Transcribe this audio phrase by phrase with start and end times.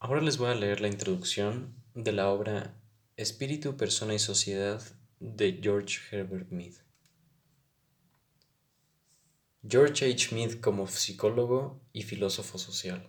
[0.00, 2.80] Ahora les voy a leer la introducción de la obra
[3.16, 4.80] Espíritu, Persona y Sociedad
[5.18, 6.74] de George Herbert Mead.
[9.68, 10.32] George H.
[10.36, 13.08] Mead como psicólogo y filósofo social.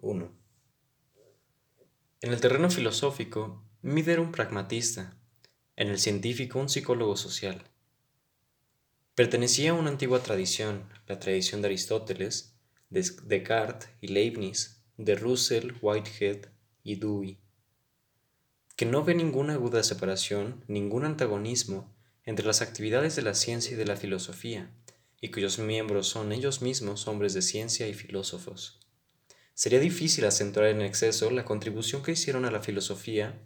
[0.00, 0.32] 1.
[2.22, 5.14] En el terreno filosófico, Mead era un pragmatista,
[5.76, 7.62] en el científico un psicólogo social.
[9.14, 12.51] Pertenecía a una antigua tradición, la tradición de Aristóteles,
[12.92, 16.48] de Descartes y Leibniz, de Russell, Whitehead
[16.84, 17.38] y Dewey,
[18.76, 23.76] que no ve ninguna aguda separación, ningún antagonismo entre las actividades de la ciencia y
[23.76, 24.70] de la filosofía,
[25.20, 28.80] y cuyos miembros son ellos mismos hombres de ciencia y filósofos.
[29.54, 33.40] Sería difícil acentuar en exceso la contribución que hicieron a la filosofía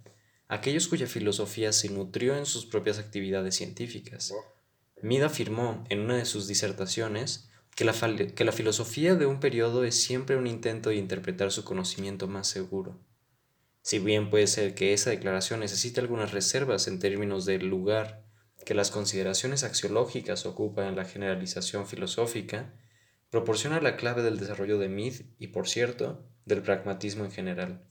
[0.48, 4.32] aquellos cuya filosofía se nutrió en sus propias actividades científicas.
[5.02, 10.36] Mead afirmó en una de sus disertaciones que la, filosofía de un periodo es siempre
[10.36, 12.98] un intento de interpretar su conocimiento más seguro.
[13.82, 18.24] Si bien puede ser que esa declaración necesite algunas reservas en términos del lugar
[18.64, 22.72] que las consideraciones axiológicas ocupan en la generalización filosófica,
[23.28, 27.84] proporciona la clave del desarrollo de Mead y, por cierto, del pragmatismo en general.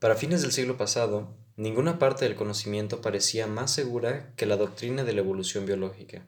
[0.00, 5.04] Para fines del siglo pasado, ninguna parte del conocimiento parecía más segura que la doctrina
[5.04, 6.26] de la evolución biológica.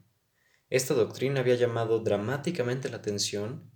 [0.75, 3.71] Esta doctrina había llamado dramáticamente la atención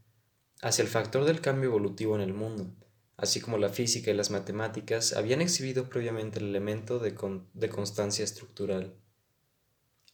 [0.62, 2.74] hacia el factor del cambio evolutivo en el mundo,
[3.16, 8.96] así como la física y las matemáticas habían exhibido previamente el elemento de, constancia estructural.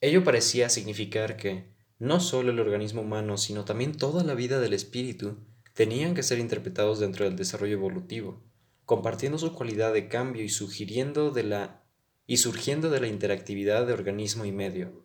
[0.03, 4.75] Ello parecía significar que no solo el organismo humano, sino también toda la vida del
[4.75, 5.39] espíritu
[5.73, 8.45] tenían que ser interpretados dentro del desarrollo evolutivo,
[8.85, 11.83] compartiendo su cualidad de cambio de la,
[12.27, 15.04] y surgiendo de la interactividad de organismo y medio.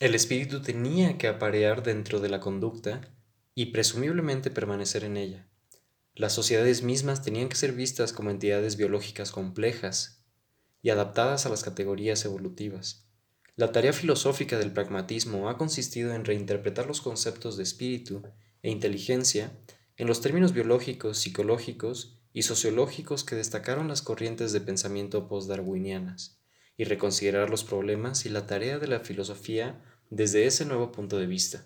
[0.00, 3.00] El espíritu tenía que aparear dentro de la conducta
[3.54, 5.46] y presumiblemente permanecer en ella.
[6.16, 10.24] Las sociedades mismas tenían que ser vistas como entidades biológicas complejas
[10.82, 13.06] y adaptadas a las categorías evolutivas.
[13.54, 18.22] La tarea filosófica del pragmatismo ha consistido en reinterpretar los conceptos de espíritu
[18.62, 19.52] e inteligencia
[19.96, 26.43] en los términos biológicos, psicológicos y sociológicos que destacaron las corrientes de pensamiento postdarwinianas
[26.76, 31.26] y reconsiderar los problemas y la tarea de la filosofía desde ese nuevo punto de
[31.26, 31.64] vista.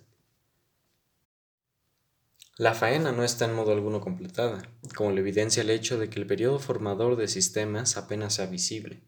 [2.56, 6.18] La faena no está en modo alguno completada, como lo evidencia el hecho de que
[6.18, 9.04] el periodo formador de sistemas apenas sea visible.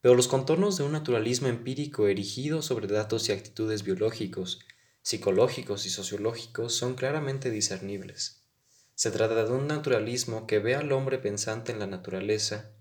[0.00, 4.58] Pero los contornos de un naturalismo empírico erigido sobre datos y actitudes biológicos,
[5.00, 8.42] psicológicos y sociológicos son claramente discernibles.
[8.96, 12.72] Se trata de un naturalismo que ve al hombre pensante en la naturaleza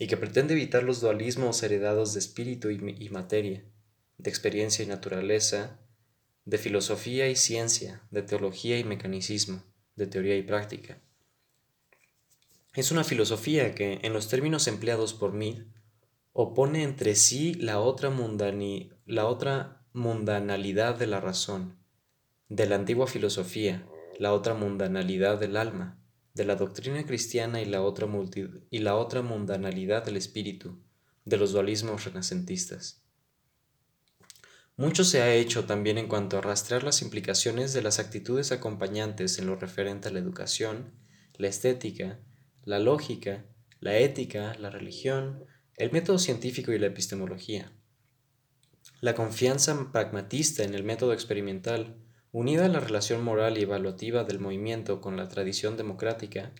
[0.00, 3.62] y que pretende evitar los dualismos heredados de espíritu y, materia,
[4.16, 5.78] de experiencia y naturaleza,
[6.46, 9.62] de filosofía y ciencia, de teología y mecanicismo,
[9.96, 10.98] de teoría y práctica.
[12.72, 15.64] Es una filosofía que, en los términos empleados por Mead,
[16.32, 18.10] opone entre sí la otra,
[19.04, 21.76] la otra mundanalidad de la razón,
[22.48, 23.86] de la antigua filosofía,
[24.18, 25.99] la otra mundanalidad del alma,
[26.34, 28.08] de la doctrina cristiana y la otra,
[28.70, 30.82] y la otra mundanalidad del espíritu,
[31.24, 33.02] de los dualismos renacentistas.
[34.76, 39.38] Mucho se ha hecho también en cuanto a rastrear las implicaciones de las actitudes acompañantes
[39.38, 40.94] en lo referente a la educación,
[41.36, 42.18] la estética,
[42.64, 43.44] la lógica,
[43.80, 45.44] la ética, la religión,
[45.76, 47.72] el método científico y la epistemología.
[49.00, 51.96] La confianza pragmatista en el método experimental
[52.32, 56.52] unida a la relación moral y evaluativa del movimiento con la tradición democrática,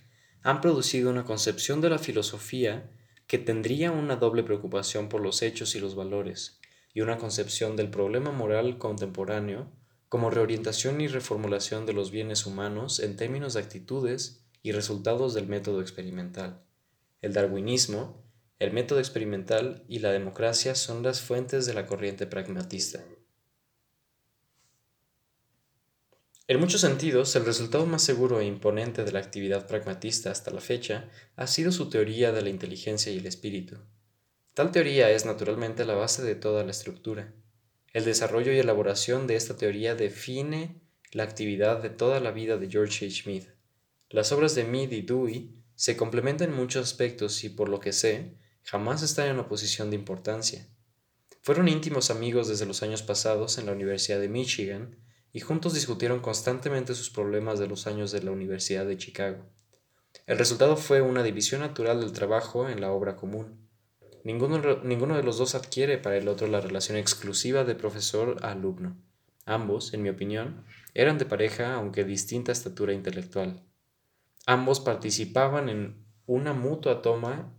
[0.42, 2.90] han producido una concepción de la filosofía
[3.26, 6.58] que tendría una doble preocupación por los hechos y los valores,
[6.92, 9.70] y una concepción del problema moral contemporáneo
[10.08, 15.46] como reorientación y reformulación de los bienes humanos en términos de actitudes y resultados del
[15.46, 16.64] método experimental.
[17.22, 18.24] El darwinismo,
[18.58, 23.04] el método experimental y la democracia son las fuentes de la corriente pragmatista.
[26.50, 30.60] En muchos sentidos, el resultado más seguro e imponente de la actividad pragmatista hasta la
[30.60, 33.76] fecha ha sido su teoría de la inteligencia y el espíritu.
[34.54, 37.32] Tal teoría es naturalmente la base de toda la estructura.
[37.92, 40.80] El desarrollo y elaboración de esta teoría define
[41.12, 43.30] la actividad de toda la vida de George H.
[43.30, 43.44] Mead.
[44.08, 47.92] Las obras de Mead y Dewey se complementan en muchos aspectos y, por lo que
[47.92, 50.66] sé, jamás están en oposición de importancia.
[51.42, 54.96] Fueron íntimos amigos desde los años pasados en la Universidad de Michigan
[55.32, 59.44] y juntos discutieron constantemente sus problemas de los años de la Universidad de Chicago.
[60.26, 63.68] El resultado fue una división natural del trabajo en la obra común.
[64.24, 68.52] Ninguno, ninguno de los dos adquiere para el otro la relación exclusiva de profesor a
[68.52, 68.96] alumno.
[69.46, 73.62] Ambos, en mi opinión, eran de pareja aunque distinta estatura intelectual.
[74.46, 77.52] Ambos participaban en una mutua toma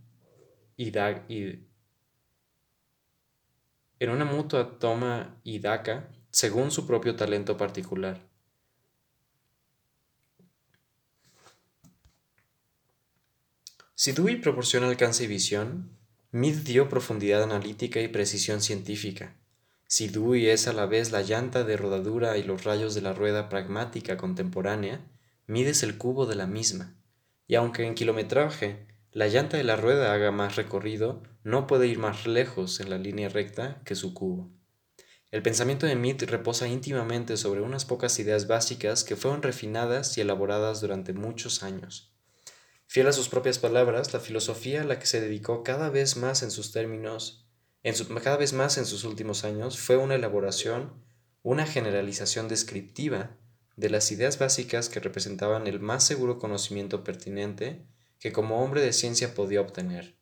[0.76, 1.68] y, en
[4.10, 8.20] una mutua toma y daca según su propio talento particular.
[13.94, 15.96] Si Dewey proporciona alcance y visión,
[16.32, 19.36] Mead dio profundidad analítica y precisión científica.
[19.86, 23.12] Si Dewey es a la vez la llanta de rodadura y los rayos de la
[23.12, 25.06] rueda pragmática contemporánea,
[25.46, 26.96] mides el cubo de la misma.
[27.46, 31.98] Y aunque en kilometraje la llanta de la rueda haga más recorrido, no puede ir
[31.98, 34.50] más lejos en la línea recta que su cubo.
[35.32, 40.20] El pensamiento de Mead reposa íntimamente sobre unas pocas ideas básicas que fueron refinadas y
[40.20, 42.12] elaboradas durante muchos años.
[42.86, 46.42] Fiel a sus propias palabras, la filosofía a la que se dedicó cada vez más
[46.42, 47.46] en sus términos,
[47.82, 50.92] en cada vez más en sus últimos años, fue una elaboración,
[51.42, 53.34] una generalización descriptiva
[53.76, 57.86] de las ideas básicas que representaban el más seguro conocimiento pertinente
[58.20, 60.14] que como hombre de ciencia podía obtener.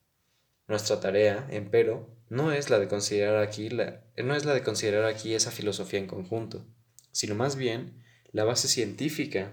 [0.68, 5.34] Nuestra tarea, empero, no es la de considerar aquí, no es la de considerar aquí
[5.34, 6.64] esa filosofía en conjunto,
[7.12, 9.52] sino más bien la base científica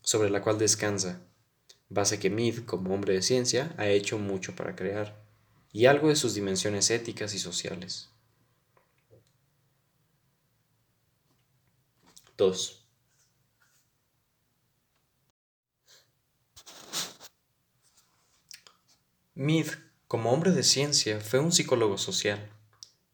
[0.00, 1.20] sobre la cual descansa
[1.88, 5.24] base que Mead, como hombre de ciencia, ha hecho mucho para crear,
[5.72, 8.10] y algo de sus dimensiones éticas y sociales.
[12.36, 12.82] 2.
[19.34, 19.66] Mead,
[20.06, 22.50] como hombre de ciencia, fue un psicólogo social.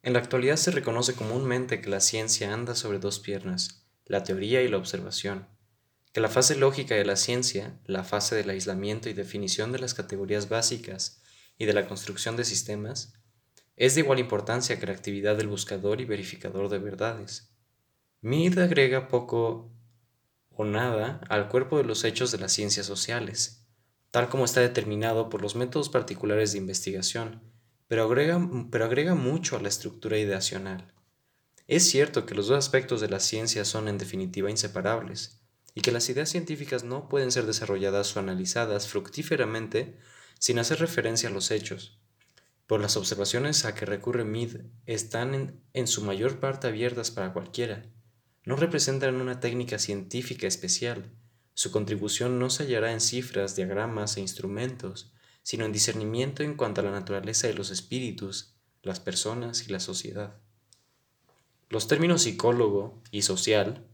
[0.02, 4.62] En la actualidad se reconoce comúnmente que la ciencia anda sobre dos piernas, la teoría
[4.62, 5.46] y la observación
[6.12, 9.94] que la fase lógica de la ciencia, la fase del aislamiento y definición de las
[9.94, 11.22] categorías básicas
[11.56, 13.14] y de la construcción de sistemas,
[13.76, 17.50] es de igual importancia que la actividad del buscador y verificador de verdades.
[18.20, 19.72] Mead agrega poco
[20.50, 23.61] o nada al cuerpo de los hechos de las ciencias sociales,
[24.12, 27.42] tal como está determinado por los métodos particulares de investigación,
[27.88, 30.92] pero agrega, mucho a la estructura ideacional.
[31.66, 35.40] Es cierto que los dos aspectos de la ciencia son en definitiva inseparables,
[35.74, 39.98] y que las ideas científicas no pueden ser desarrolladas o analizadas fructíferamente
[40.38, 41.98] sin hacer referencia a los hechos.
[42.66, 47.86] Por las observaciones a que recurre Mead están en su mayor parte abiertas para cualquiera.
[48.44, 51.10] No representan una técnica científica especial.
[51.54, 55.12] Su contribución no se hallará en cifras, diagramas e instrumentos,
[55.42, 59.80] sino en discernimiento en cuanto a la naturaleza de los espíritus, las personas y la
[59.80, 60.34] sociedad.
[61.68, 63.86] Los términos psicólogo y social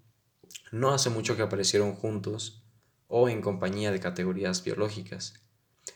[0.72, 2.62] no hace mucho que aparecieron juntos
[3.06, 5.34] o en compañía de categorías biológicas.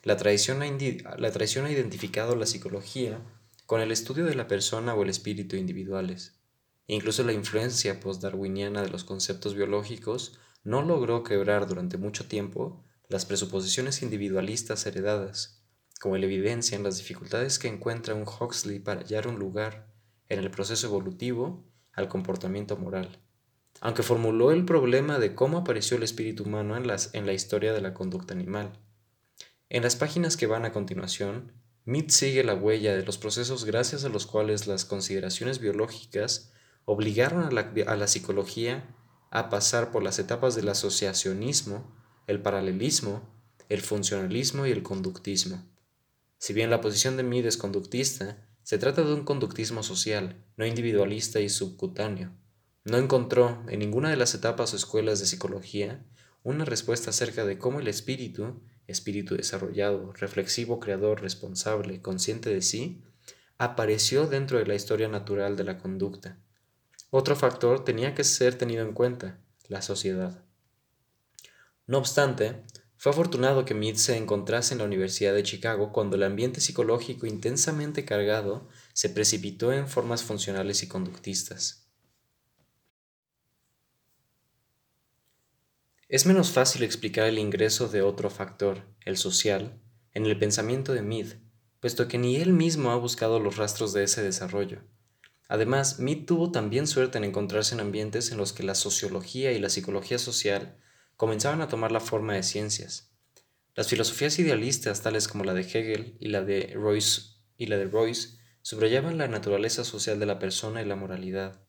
[0.03, 0.67] La tradición, ha
[1.71, 3.21] identificado la psicología
[3.67, 6.35] con el estudio de la persona o el espíritu individuales.
[6.87, 13.27] Incluso la influencia postdarwiniana de los conceptos biológicos no logró quebrar durante mucho tiempo las
[13.27, 15.63] presuposiciones individualistas heredadas,
[16.01, 19.93] como la evidencia en las dificultades que encuentra un Huxley para hallar un lugar
[20.29, 23.23] en el proceso evolutivo al comportamiento moral
[23.81, 27.81] aunque formuló el problema de cómo apareció el espíritu humano en, en la historia de
[27.81, 28.79] la conducta animal.
[29.69, 31.53] En las páginas que van a continuación,
[31.85, 36.53] Mead sigue la huella de los procesos gracias a los cuales las consideraciones biológicas
[36.85, 38.85] obligaron a la, a la psicología
[39.33, 41.91] a pasar por las etapas del asociacionismo,
[42.27, 43.23] el paralelismo,
[43.71, 45.65] el funcionalismo y el conductismo.
[46.37, 50.67] Si bien la posición de Mead es conductista, se trata de un conductismo social, no
[50.67, 52.31] individualista y subcutáneo.
[52.85, 56.05] No encontró en ninguna de las etapas o escuelas de psicología
[56.43, 63.03] una respuesta acerca de cómo el espíritu, espíritu desarrollado, reflexivo, creador, responsable, consciente de sí,
[63.57, 66.39] apareció dentro de la historia natural de la conducta.
[67.15, 69.39] Otro factor tenía que ser tenido en cuenta,
[69.69, 70.43] la sociedad.
[71.87, 72.63] No obstante,
[72.97, 77.27] fue afortunado que Mead se encontrase en la Universidad de Chicago cuando el ambiente psicológico
[77.27, 81.87] intensamente cargado se precipitó en formas funcionales y conductistas.
[86.09, 89.79] Es menos fácil explicar el ingreso de otro factor, el social,
[90.15, 91.27] en el pensamiento de Mead,
[91.79, 94.81] puesto que ni él mismo ha buscado los rastros de ese desarrollo.
[95.53, 99.59] Además, Mead tuvo también suerte en encontrarse en ambientes en los que la sociología y
[99.59, 100.79] la psicología social
[101.19, 103.13] comenzaban a tomar la forma de ciencias.
[103.75, 107.85] Las filosofías idealistas, tales como la de Hegel y la de Royce, y la de
[107.85, 111.61] Royce subrayaban la naturaleza social de la persona y la moralidad,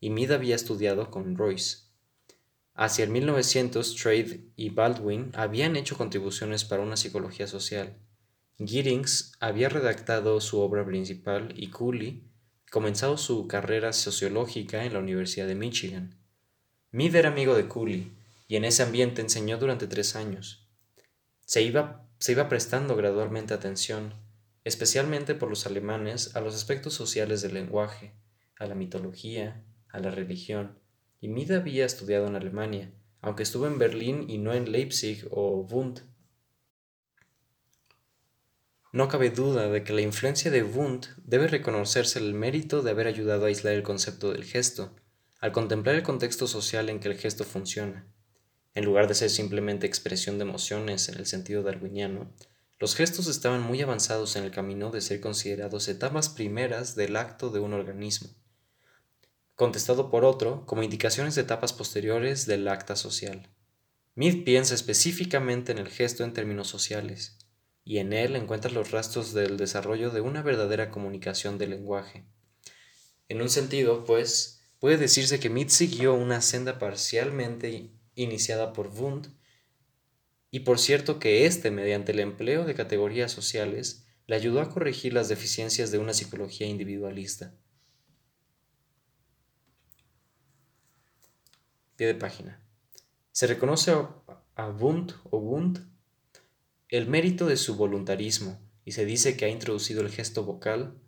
[0.00, 1.84] y Mead había estudiado con Royce.
[2.74, 7.98] Hacia el 1900, Trade y Baldwin habían hecho contribuciones para una psicología social.
[8.58, 12.27] Giddings había redactado su obra principal y Cooley
[12.70, 16.18] comenzado su carrera sociológica en la Universidad de Michigan.
[16.90, 18.12] Mid era amigo de Cooley
[18.46, 20.66] y en ese ambiente enseñó durante tres años.
[21.44, 24.14] Se iba, se iba prestando gradualmente atención,
[24.64, 28.12] especialmente por los alemanes, a los aspectos sociales del lenguaje,
[28.58, 30.78] a la mitología, a la religión,
[31.20, 35.66] y Mid había estudiado en Alemania, aunque estuvo en Berlín y no en Leipzig o
[35.70, 36.00] Wundt.
[38.92, 43.06] No cabe duda de que la influencia de Wundt debe reconocerse el mérito de haber
[43.06, 44.94] ayudado a aislar el concepto del gesto,
[45.40, 48.06] al contemplar el contexto social en que el gesto funciona.
[48.74, 52.32] En lugar de ser simplemente expresión de emociones en el sentido darwiniano,
[52.78, 57.50] los gestos estaban muy avanzados en el camino de ser considerados etapas primeras del acto
[57.50, 58.30] de un organismo
[59.58, 63.48] contestado por otro como indicaciones de etapas posteriores del acta social.
[64.14, 67.37] Mead piensa específicamente en el gesto en términos sociales,
[67.88, 72.26] y en él encuentra los rastros del desarrollo de una verdadera comunicación del lenguaje.
[73.30, 79.28] En un sentido, pues, puede decirse que Mead siguió una senda parcialmente iniciada por Wundt,
[80.50, 85.14] y por cierto que éste, mediante el empleo de categorías sociales, le ayudó a corregir
[85.14, 87.54] las deficiencias de una psicología individualista.
[91.96, 92.62] Pie de página.
[93.32, 95.97] Se reconoce a Wundt o Wundt
[96.90, 100.98] el mérito de su voluntarismo y se dice que ha introducido el gesto vocal.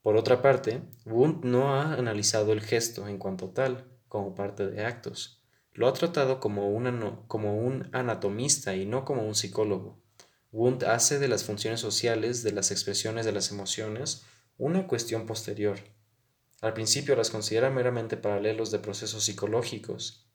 [0.00, 4.86] Por otra parte, Wundt no ha analizado el gesto en cuanto tal, como parte de
[4.86, 5.44] actos.
[5.74, 6.62] Lo ha tratado como,
[7.28, 10.00] como un anatomista y no como un psicólogo.
[10.50, 14.24] Wundt hace de las funciones sociales de las expresiones de las emociones
[14.56, 15.78] una cuestión posterior.
[16.62, 20.26] Al principio las considera meramente paralelos de procesos psicológicos.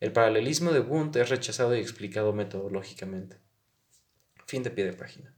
[0.00, 3.45] El paralelismo de Wundt es rechazado y explicado metodológicamente.
[4.46, 5.34] Fin de pie de página.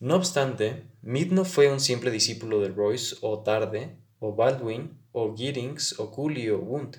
[0.00, 5.36] No obstante, Mead no fue un simple discípulo de Royce o Tarde, o Baldwin, o
[5.36, 6.98] Giddings, o Cooley o Wundt.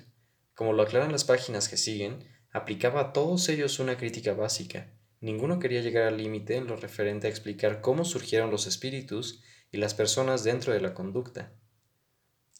[0.54, 4.92] Como lo aclaran las páginas que siguen, aplicaba a todos ellos una crítica básica.
[5.20, 9.78] Ninguno quería llegar al límite en lo referente a explicar cómo surgieron los espíritus y
[9.78, 11.52] las personas dentro de la conducta.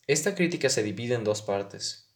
[0.06, 2.14] Esta crítica se divide en dos partes.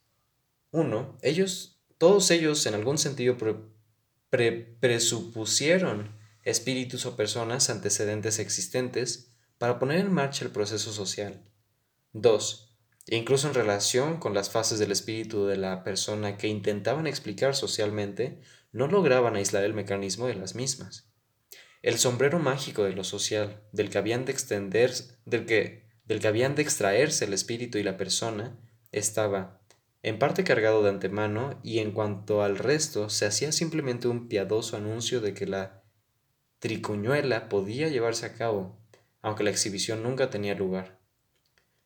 [0.71, 3.37] Uno, ellos, todos ellos en algún sentido
[4.31, 11.45] presupusieron espíritus o personas antecedentes existentes para poner en marcha el proceso social.
[12.13, 17.55] Dos, incluso en relación con las fases del espíritu de la persona que intentaban explicar
[17.55, 18.41] socialmente,
[18.73, 21.11] no lograban aislar el mecanismo de las mismas.
[21.83, 24.93] El sombrero mágico de lo social, del que habían de extender,
[25.25, 28.59] del que del que habían de extraerse el espíritu y la persona,
[28.91, 29.60] estaba
[30.03, 34.77] en parte cargado de antemano y en cuanto al resto se hacía simplemente un piadoso
[34.77, 35.83] anuncio de que la
[36.59, 38.79] tricuñuela podía llevarse a cabo,
[39.21, 41.01] aunque la exhibición nunca tenía lugar.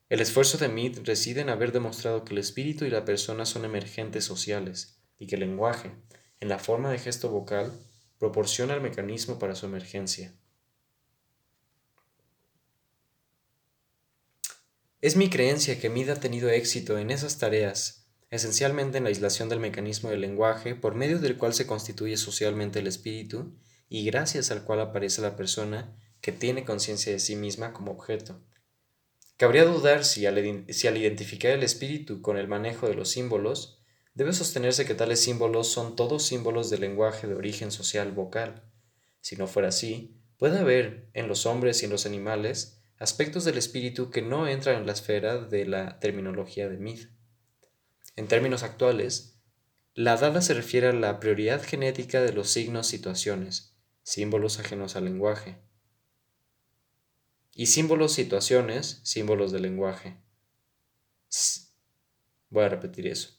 [0.07, 3.65] El esfuerzo de Mead reside en haber demostrado que el espíritu y la persona son
[3.65, 5.91] emergentes sociales y que el lenguaje,
[6.39, 7.73] en la forma de gesto vocal,
[8.19, 10.33] proporciona el mecanismo para su emergencia.
[15.01, 18.04] Es mi creencia que Mid ha tenido éxito en esas tareas,
[18.35, 22.79] esencialmente en la aislación del mecanismo del lenguaje por medio del cual se constituye socialmente
[22.79, 23.55] el espíritu
[23.89, 28.41] y gracias al cual aparece la persona que tiene conciencia de sí misma como objeto.
[29.37, 33.81] Cabría dudar si al, identificar el espíritu con el manejo de los símbolos,
[34.13, 38.63] debe sostenerse que tales símbolos son todos símbolos del lenguaje de origen social vocal.
[39.19, 43.57] Si no fuera así, puede haber, en los hombres y en los animales, aspectos del
[43.57, 47.09] espíritu que no entran en la esfera de la terminología de Mead.
[48.15, 49.39] En términos actuales,
[49.93, 55.05] la dada se refiere a la prioridad genética de los signos situaciones, símbolos ajenos al
[55.05, 55.57] lenguaje,
[57.53, 60.17] y símbolos situaciones, símbolos del lenguaje.
[62.49, 63.29] Voy a repetir eso.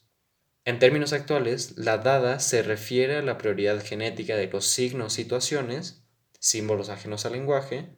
[0.65, 6.03] En términos actuales, la dada se refiere a la prioridad genética de los signos situaciones,
[6.39, 7.95] símbolos ajenos al lenguaje,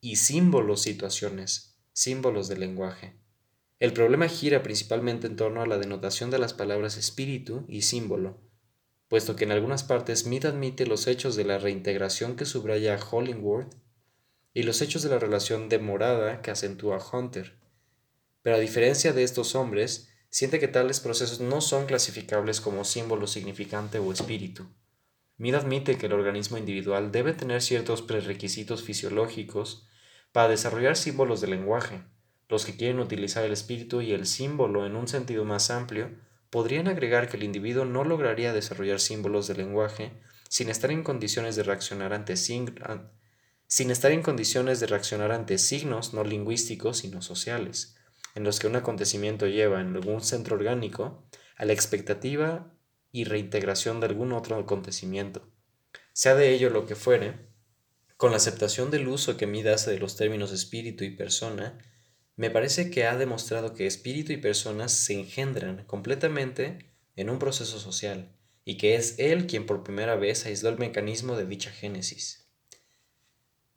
[0.00, 3.21] y símbolos situaciones, símbolos del lenguaje.
[3.82, 8.38] El problema gira principalmente en torno a la denotación de las palabras espíritu y símbolo,
[9.08, 13.04] puesto que en algunas partes Smith admite los hechos de la reintegración que subraya a
[13.04, 13.74] Hollingworth
[14.54, 17.58] y los hechos de la relación de morada que acentúa Hunter.
[18.42, 23.26] Pero a diferencia de estos hombres, siente que tales procesos no son clasificables como símbolo
[23.26, 24.68] significante o espíritu.
[25.38, 29.88] Mead admite que el organismo individual debe tener ciertos prerequisitos fisiológicos
[30.30, 32.04] para desarrollar símbolos de lenguaje.
[32.48, 36.10] Los que quieren utilizar el espíritu y el símbolo en un sentido más amplio
[36.50, 40.12] podrían agregar que el individuo no lograría desarrollar símbolos de lenguaje
[40.48, 46.12] sin estar en condiciones de reaccionar ante sin estar en condiciones de reaccionar ante signos
[46.12, 47.96] no lingüísticos sino sociales.
[48.34, 52.72] en los que un acontecimiento lleva en algún centro orgánico a la expectativa
[53.12, 55.46] y reintegración de algún otro acontecimiento.
[56.12, 57.46] Sea de ello lo que fuere,
[58.16, 61.78] con la aceptación del uso que Mid hace de los términos espíritu y persona,
[62.36, 67.78] me parece que ha demostrado que espíritu y personas se engendran completamente en un proceso
[67.78, 68.34] social,
[68.64, 72.48] y que es él quien por primera vez aisló el mecanismo de dicha génesis.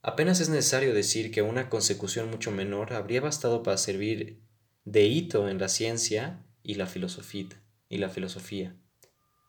[0.01, 4.39] Apenas es necesario decir que una consecución mucho menor habría bastado para servir
[4.83, 7.49] de hito en la ciencia y la filosofía.
[7.89, 8.11] La,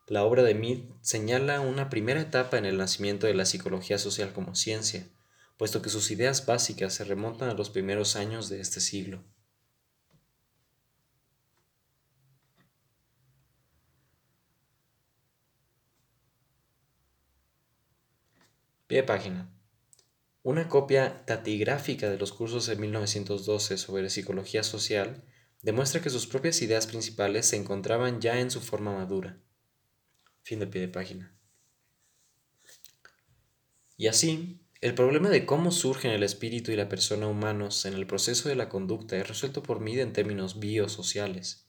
[0.09, 4.33] la obra de Mead señala una primera etapa en el nacimiento de la psicología social
[4.33, 5.07] como ciencia,
[5.57, 9.25] puesto que sus ideas básicas se remontan a los primeros años de este siglo.
[18.87, 19.53] Pie página.
[20.43, 25.25] Una copia tatigráfica de los cursos de 1912 sobre psicología social
[25.63, 29.41] demuestra que sus propias ideas principales se encontraban ya en su forma madura.
[30.43, 31.37] Fin de pie de página.
[33.97, 38.07] Y así, el problema de cómo surgen el espíritu y la persona humanos en el
[38.07, 41.69] proceso de la conducta es resuelto por Mead en términos biosociales.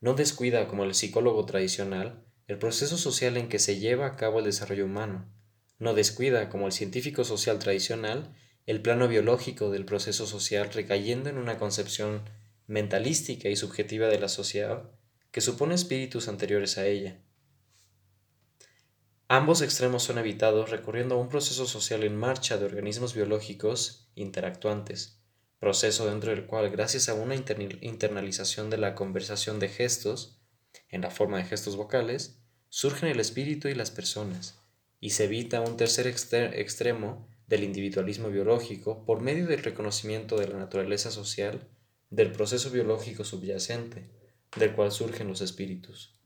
[0.00, 4.38] No descuida, como el psicólogo tradicional, el proceso social en que se lleva a cabo
[4.38, 5.30] el desarrollo humano,
[5.78, 8.34] no descuida, como el científico social tradicional,
[8.66, 12.22] el plano biológico del proceso social recayendo en una concepción
[12.66, 14.90] mentalística y subjetiva de la sociedad
[15.30, 17.20] que supone espíritus anteriores a ella.
[19.30, 25.20] Ambos extremos son evitados recurriendo a un proceso social en marcha de organismos biológicos interactuantes,
[25.58, 30.40] proceso dentro del cual, gracias a una internalización de la conversación de gestos,
[30.88, 34.62] en la forma de gestos vocales, surgen el espíritu y las personas,
[34.98, 40.58] y se evita un tercer extremo del individualismo biológico por medio del reconocimiento de la
[40.58, 41.68] naturaleza social
[42.08, 44.08] del proceso biológico subyacente,
[44.56, 46.17] del cual surgen los espíritus.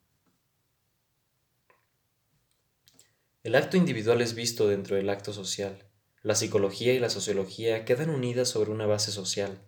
[3.44, 5.84] El acto individual es visto dentro del acto social.
[6.22, 9.58] La psicología y la sociología quedan unidas sobre una base social.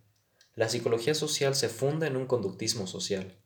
[0.54, 3.36] La psicología social se funda en un conductismo social.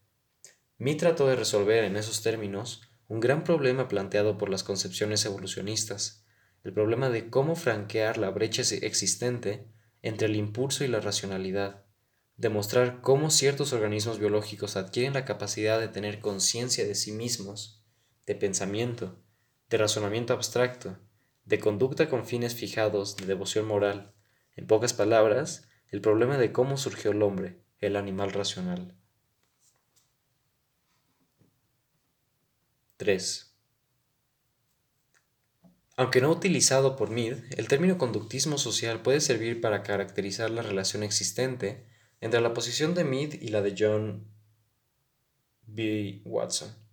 [0.77, 6.27] Mi trató de resolver en esos términos un gran problema planteado por las concepciones evolucionistas,
[6.63, 9.67] el problema de cómo franquear la brecha existente
[10.03, 11.87] entre el impulso y la racionalidad,
[12.37, 17.83] demostrar cómo ciertos organismos biológicos adquieren la capacidad de tener conciencia de sí mismos,
[18.27, 19.19] de pensamiento,
[19.69, 20.97] de razonamiento abstracto,
[21.45, 24.15] de conducta con fines fijados, de devoción moral,
[24.57, 28.95] en pocas palabras, el problema de cómo surgió el hombre, el animal racional.
[32.99, 33.55] 3.
[35.97, 41.03] Aunque no utilizado por Mead, el término conductismo social puede servir para caracterizar la relación
[41.03, 41.87] existente
[42.21, 44.29] entre la posición de Mead y la de John
[45.67, 46.23] B.
[46.25, 46.88] Watson.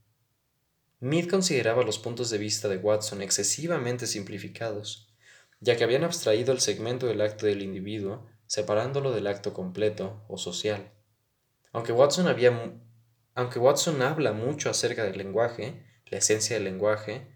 [1.06, 5.08] Mead consideraba los puntos de vista de Watson excesivamente simplificados,
[5.60, 10.40] ya que habían abstraído el segmento del acto del individuo, separándolo del acto completo o
[10.40, 10.92] social.
[11.74, 12.26] Aunque Watson,
[14.02, 17.28] habla mucho acerca del lenguaje, la esencia del lenguaje,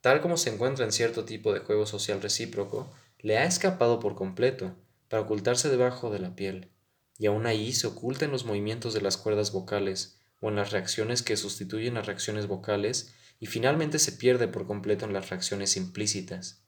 [0.00, 4.14] tal como se encuentra en cierto tipo de juego social recíproco, le ha escapado por
[4.14, 4.76] completo
[5.08, 6.70] para ocultarse debajo de la piel,
[7.18, 10.72] y aún ahí se oculta en los movimientos de las cuerdas vocales o en las
[10.72, 15.76] reacciones que sustituyen las reacciones vocales y finalmente se pierde por completo en las reacciones
[15.76, 16.64] implícitas.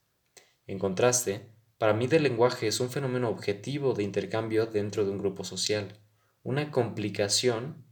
[0.66, 5.18] En contraste, para mí el lenguaje es un fenómeno objetivo de intercambio dentro de un
[5.18, 5.98] grupo social,
[6.42, 7.84] una complicación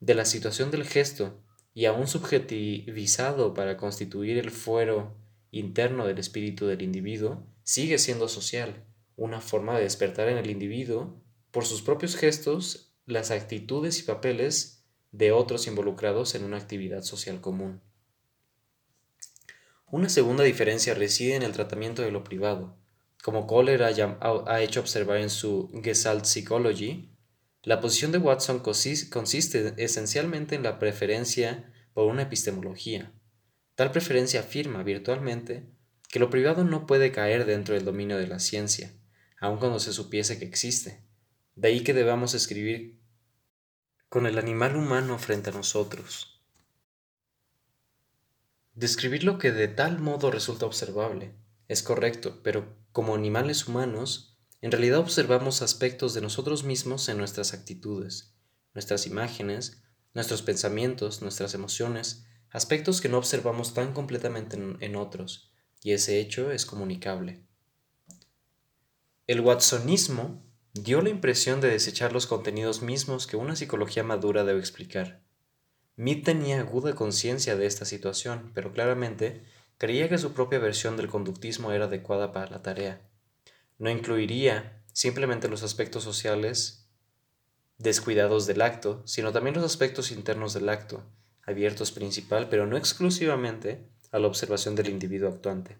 [0.00, 1.40] de la situación del gesto
[1.72, 5.16] y aún subjetivizado para constituir el fuero
[5.50, 8.84] interno del espíritu del individuo, sigue siendo social,
[9.16, 14.83] una forma de despertar en el individuo, por sus propios gestos, las actitudes y papeles
[15.14, 17.80] de otros involucrados en una actividad social común.
[19.86, 22.76] Una segunda diferencia reside en el tratamiento de lo privado.
[23.22, 27.12] Como Kohler ha, hecho observar en su Gestalt Psychology,
[27.62, 33.12] la posición de Watson consiste esencialmente en la preferencia por una epistemología.
[33.76, 35.64] Tal preferencia afirma virtualmente
[36.10, 38.92] que lo privado no puede caer dentro del dominio de la ciencia,
[39.40, 41.04] aun cuando se supiese que existe.
[41.54, 43.03] De ahí que debamos escribir
[44.14, 46.40] con el animal humano frente a nosotros.
[48.72, 51.34] Describir lo que de tal modo resulta observable
[51.66, 57.54] es correcto, pero como animales humanos, en realidad observamos aspectos de nosotros mismos en nuestras
[57.54, 58.36] actitudes,
[58.72, 59.82] nuestras imágenes,
[60.14, 65.50] nuestros pensamientos, nuestras emociones, aspectos que no observamos tan completamente en, otros,
[65.82, 67.42] y ese hecho es comunicable.
[69.26, 74.58] El watsonismo dio la impresión de desechar los contenidos mismos que una psicología madura debe
[74.58, 75.22] explicar.
[75.96, 79.44] Mead tenía aguda conciencia de esta situación, pero claramente
[79.78, 83.00] creía que su propia versión del conductismo era adecuada para la tarea.
[83.78, 86.88] No incluiría simplemente los aspectos sociales
[87.78, 91.04] descuidados del acto, sino también los aspectos internos del acto,
[91.42, 95.76] abiertos principal, pero no exclusivamente, a la observación del individuo actuante.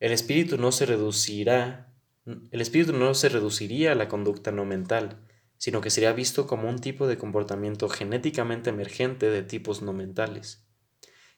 [0.00, 1.91] El espíritu no se reducirá
[2.24, 5.26] el espíritu no se reduciría a la conducta no mental,
[5.58, 10.66] sino que sería visto como un tipo de comportamiento genéticamente emergente de tipos no mentales.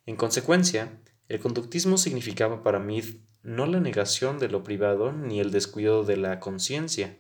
[0.06, 3.04] En consecuencia, el conductismo significaba para Mead
[3.42, 7.18] no la negación de lo privado ni el descuido de la conciencia,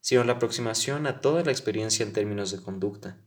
[0.00, 3.18] sino la aproximación a toda la experiencia en términos de conducta.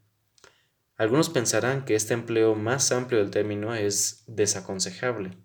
[0.96, 5.38] Algunos pensarán que este empleo más amplio del término es desaconsejable,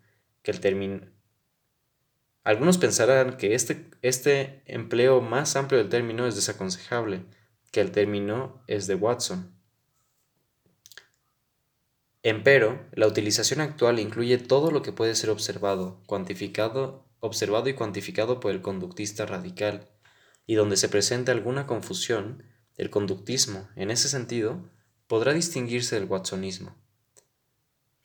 [0.43, 1.14] que el término
[2.45, 7.25] algunos pensarán que este, este empleo más amplio del término es desaconsejable,
[7.73, 9.59] que el término es de Watson.
[12.23, 18.41] Empero, la utilización actual incluye todo lo que puede ser observado, cuantificado, observado y cuantificado
[18.41, 19.89] por el conductista radical,
[20.47, 22.45] y donde se presenta alguna confusión,
[22.77, 24.71] el conductismo, en ese sentido,
[25.07, 26.77] podrá distinguirse del watsonismo.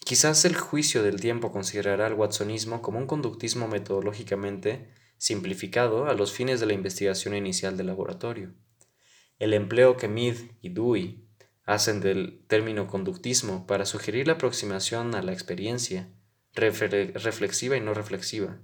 [0.10, 6.32] Quizás el juicio del tiempo considerará el watsonismo como un conductismo metodológicamente simplificado a los
[6.32, 8.52] fines de la investigación inicial del laboratorio.
[9.38, 11.28] El empleo que Mead y Dewey
[11.63, 16.10] hacen del término conductismo para sugerir la aproximación a la experiencia
[16.54, 18.58] reflexiva y no reflexiva.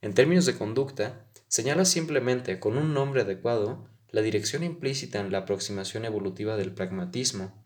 [0.00, 5.40] En términos de conducta, señala simplemente con un nombre adecuado la dirección implícita en la
[5.40, 7.59] aproximación evolutiva del pragmatismo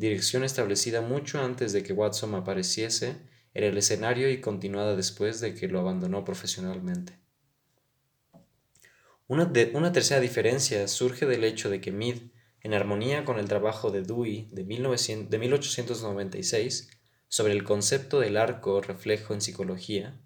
[0.00, 3.16] dirección establecida mucho antes de que Watson apareciese
[3.52, 7.18] en el escenario y continuada después de que lo abandonó profesionalmente.
[9.28, 12.16] Una, una, tercera diferencia surge del hecho de que Mead,
[12.62, 16.90] en armonía con el trabajo de Dewey de, 1900, de 1896
[17.28, 20.18] sobre el concepto del arco reflejo en psicología,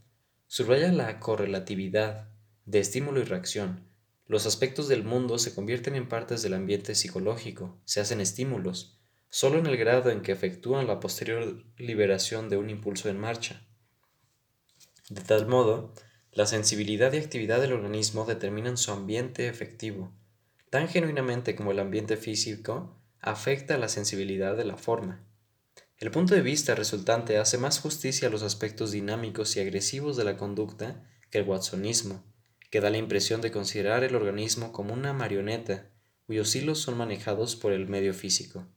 [0.47, 2.29] subraya la correlatividad
[2.65, 3.89] de estímulo y reacción.
[4.27, 9.01] Los aspectos del mundo se convierten en partes del ambiente psicológico, se hacen estímulos,
[9.35, 13.67] solo en el grado en que efectúan la posterior liberación de un impulso en marcha.
[15.11, 15.93] De tal modo,
[16.31, 20.13] la sensibilidad y actividad del organismo determinan su ambiente efectivo,
[20.71, 25.27] tan genuinamente como el ambiente físico afecta a la sensibilidad de la forma.
[25.99, 30.23] El punto de vista resultante hace más justicia a los aspectos dinámicos y agresivos de
[30.23, 32.23] la conducta que el watsonismo,
[32.71, 35.91] que da la impresión de considerar el organismo como una marioneta
[36.25, 38.69] cuyos hilos son manejados por el medio físico.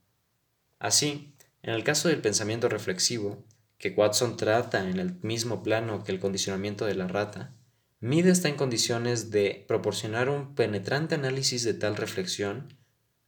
[0.78, 3.44] Así, en el caso del pensamiento reflexivo,
[3.78, 7.54] que Watson trata en el mismo plano que el condicionamiento de la rata,
[8.00, 12.76] Mead está en condiciones de proporcionar un penetrante análisis de tal reflexión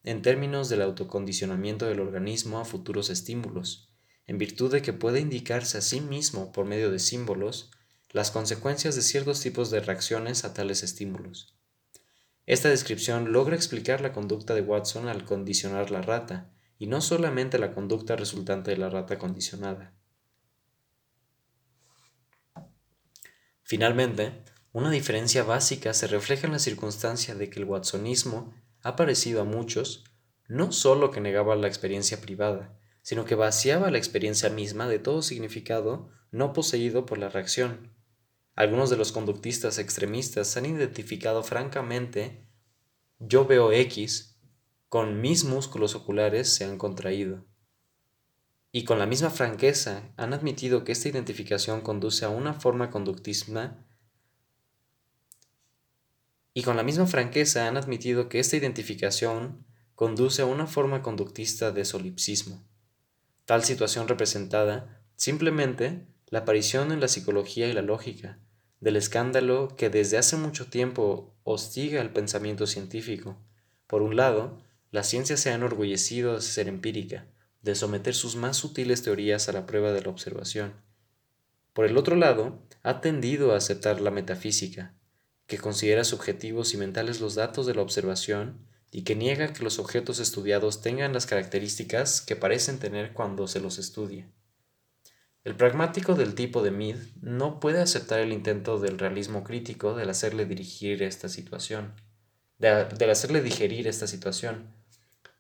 [0.05, 3.91] en términos del autocondicionamiento del organismo a futuros estímulos,
[4.27, 7.73] en virtud de que puede indicarse a sí mismo por medio de símbolos
[8.11, 11.57] las consecuencias de ciertos tipos de reacciones a tales estímulos.
[12.47, 16.51] Esta descripción logra explicar la conducta de Watson al condicionar la rata,
[16.81, 19.93] y no solamente la conducta resultante de la rata condicionada.
[23.63, 29.43] Finalmente, una diferencia básica se refleja en la circunstancia de que el watsonismo ha parecido
[29.43, 30.05] a muchos
[30.49, 35.21] no solo que negaba la experiencia privada, sino que vaciaba la experiencia misma de todo
[35.21, 37.93] significado no poseído por la reacción.
[38.57, 42.47] Algunos de los conductistas extremistas han identificado francamente
[43.19, 44.30] yo veo X
[44.91, 47.47] con mis músculos oculares se han contraído.
[48.73, 53.87] Y con la misma franqueza han admitido que esta identificación conduce a una forma conductisma
[56.53, 61.71] y con la misma franqueza han admitido que esta identificación conduce a una forma conductista
[61.71, 62.67] de solipsismo.
[63.45, 68.41] Tal situación representada simplemente la aparición en la psicología y la lógica
[68.81, 73.39] del escándalo que desde hace mucho tiempo hostiga el pensamiento científico.
[73.87, 74.59] Por un lado,
[74.91, 77.27] la ciencia se ha enorgullecido de ser empírica,
[77.63, 80.75] de someter sus más sutiles teorías a la prueba de la observación.
[81.73, 84.95] Por el otro lado, ha tendido a aceptar la metafísica,
[85.47, 89.79] que considera subjetivos y mentales los datos de la observación y que niega que los
[89.79, 94.29] objetos estudiados tengan las características que parecen tener cuando se los estudia.
[95.43, 100.11] El pragmático del tipo de Mead no puede aceptar el intento del realismo crítico del
[100.11, 101.95] hacerle dirigir esta situación,
[102.59, 102.71] de,
[103.11, 104.75] hacerle digerir esta situación,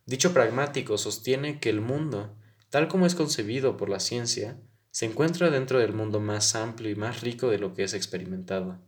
[0.06, 2.36] Dicho pragmático sostiene que el mundo,
[2.70, 4.58] tal como es concebido por la ciencia,
[4.90, 8.78] se encuentra dentro del mundo más amplio y más rico de lo que es experimentado.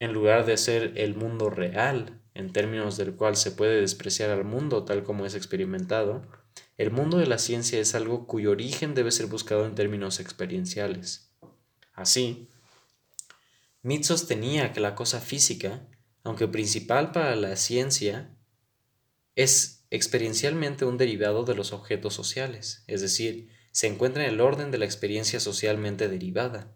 [0.00, 4.44] en lugar de ser el mundo real, en términos del cual se puede despreciar al
[4.44, 6.22] mundo tal como es experimentado,
[6.76, 11.30] el mundo de la ciencia es algo cuyo origen debe ser buscado en términos experienciales.
[11.94, 12.48] Así,
[13.82, 15.86] Mead sostenía que la cosa física,
[16.24, 18.33] aunque principal para la ciencia,
[19.36, 24.70] es experiencialmente un derivado de los objetos sociales, es decir, se encuentra en el orden
[24.70, 26.72] de la experiencia socialmente derivada.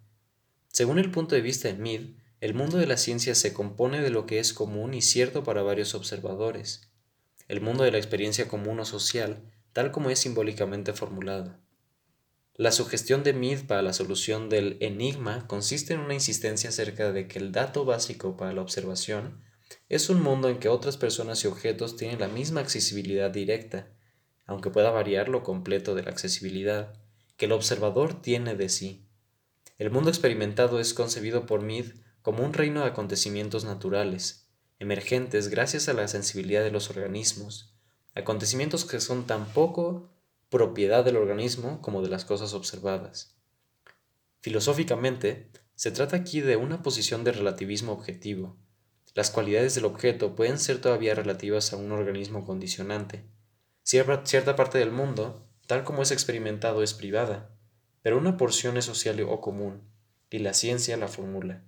[0.68, 2.02] Según el punto de vista de Mead,
[2.40, 5.62] el mundo de la ciencia se compone de lo que es común y cierto para
[5.62, 6.88] varios observadores.
[7.48, 9.42] El mundo de la experiencia común o social
[9.72, 11.56] tal como es simbólicamente formulado.
[12.54, 17.28] La sugestión de Mead para la solución del enigma consiste en una insistencia acerca de
[17.28, 19.40] que el dato básico para la observación
[19.88, 23.88] es un mundo en que otras personas y objetos tienen la misma accesibilidad directa,
[24.46, 26.94] aunque pueda variar lo completo de la accesibilidad,
[27.36, 29.06] que el observador tiene de sí.
[29.78, 31.86] El mundo experimentado es concebido por Mead
[32.22, 37.74] como un reino de acontecimientos naturales, emergentes gracias a la sensibilidad de los organismos,
[38.14, 40.10] acontecimientos que son tan poco
[40.50, 43.36] propiedad del organismo como de las cosas observadas.
[44.40, 48.56] Filosóficamente, se trata aquí de una posición de relativismo objetivo.
[49.14, 53.24] Las cualidades del objeto pueden ser todavía relativas a un organismo condicionante.
[53.82, 57.50] Cierta parte del mundo, tal como es experimentado, es privada,
[58.02, 59.82] pero una porción es social o común,
[60.30, 61.62] y la ciencia la formula.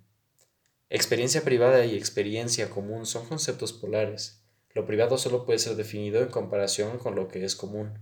[0.89, 4.41] Experiencia privada y experiencia común son conceptos polares,
[4.73, 7.99] lo privado solo puede ser definido en comparación con lo que es común.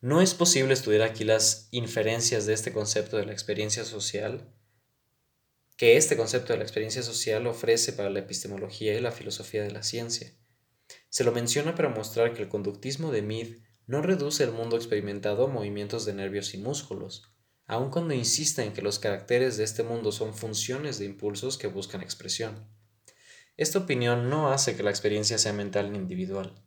[0.00, 4.53] No es posible estudiar aquí las inferencias de este concepto de la experiencia social
[5.76, 9.72] que este concepto de la experiencia social ofrece para la epistemología y la filosofía de
[9.72, 10.32] la ciencia.
[11.08, 13.48] Se lo menciona para mostrar que el conductismo de Mead
[13.86, 17.34] no reduce el mundo experimentado a movimientos de nervios y músculos,
[17.66, 21.66] aun cuando insiste en que los caracteres de este mundo son funciones de impulsos que
[21.66, 22.68] buscan expresión.
[23.56, 26.62] Esta opinión no hace que la experiencia sea mental ni individual,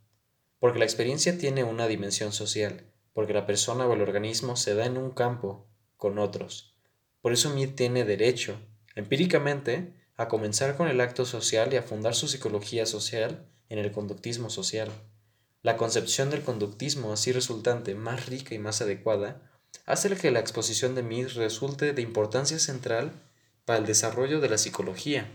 [0.59, 4.85] porque la experiencia tiene una dimensión social, porque la persona o el organismo se da
[4.85, 6.77] en un campo con otros.
[7.21, 8.59] Por eso Mead tiene derecho,
[8.97, 13.91] empíricamente, a comenzar con el acto social y a fundar su psicología social en el
[13.91, 14.89] conductismo social.
[15.61, 19.41] La concepción del conductismo así resultante más rica y más adecuada
[19.85, 23.11] hace que la exposición de Mead resulte de importancia central
[23.65, 25.29] para el desarrollo de la psicología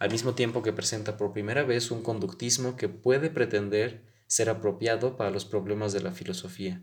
[0.00, 5.16] al mismo tiempo que presenta por primera vez un conductismo que puede pretender ser apropiado
[5.18, 6.82] para los problemas de la filosofía.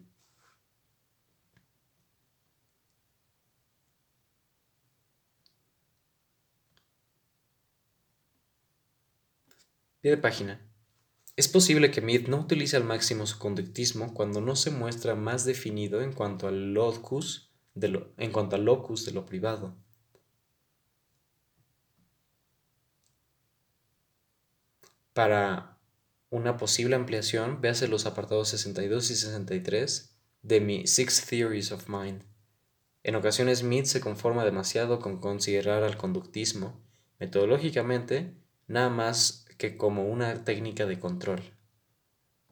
[10.02, 10.62] Pie de página.
[11.36, 15.44] Es posible que Mead no utilice al máximo su conductismo cuando no se muestra más
[15.44, 19.76] definido en cuanto al locus de en cuanto al locus de lo privado.
[25.14, 25.80] Para
[26.30, 32.22] una posible ampliación, véase los apartados 62 y 63 de mi Six Theories of Mind.
[33.02, 36.80] En ocasiones Mead se conforma demasiado con considerar al conductismo,
[37.20, 38.36] metodológicamente,
[38.68, 41.42] nada más que como una técnica de control.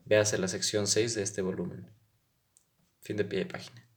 [0.05, 1.89] Véase la sección 6 de este volumen.
[3.01, 3.87] Fin de pie de página.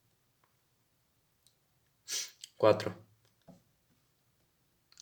[2.56, 3.08] 4.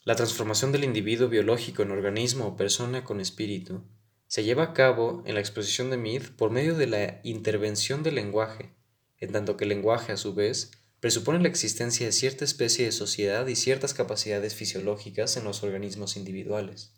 [0.05, 3.83] La transformación del individuo biológico en organismo o persona con espíritu
[4.29, 8.17] se lleva a cabo en la exposición de Mead por medio de la intervención del
[8.17, 8.75] lenguaje,
[9.19, 12.93] en tanto que el lenguaje, a su vez, presupone la existencia de cierta especie de
[12.93, 16.93] sociedad y ciertas capacidades fisiológicas en los organismos individuales.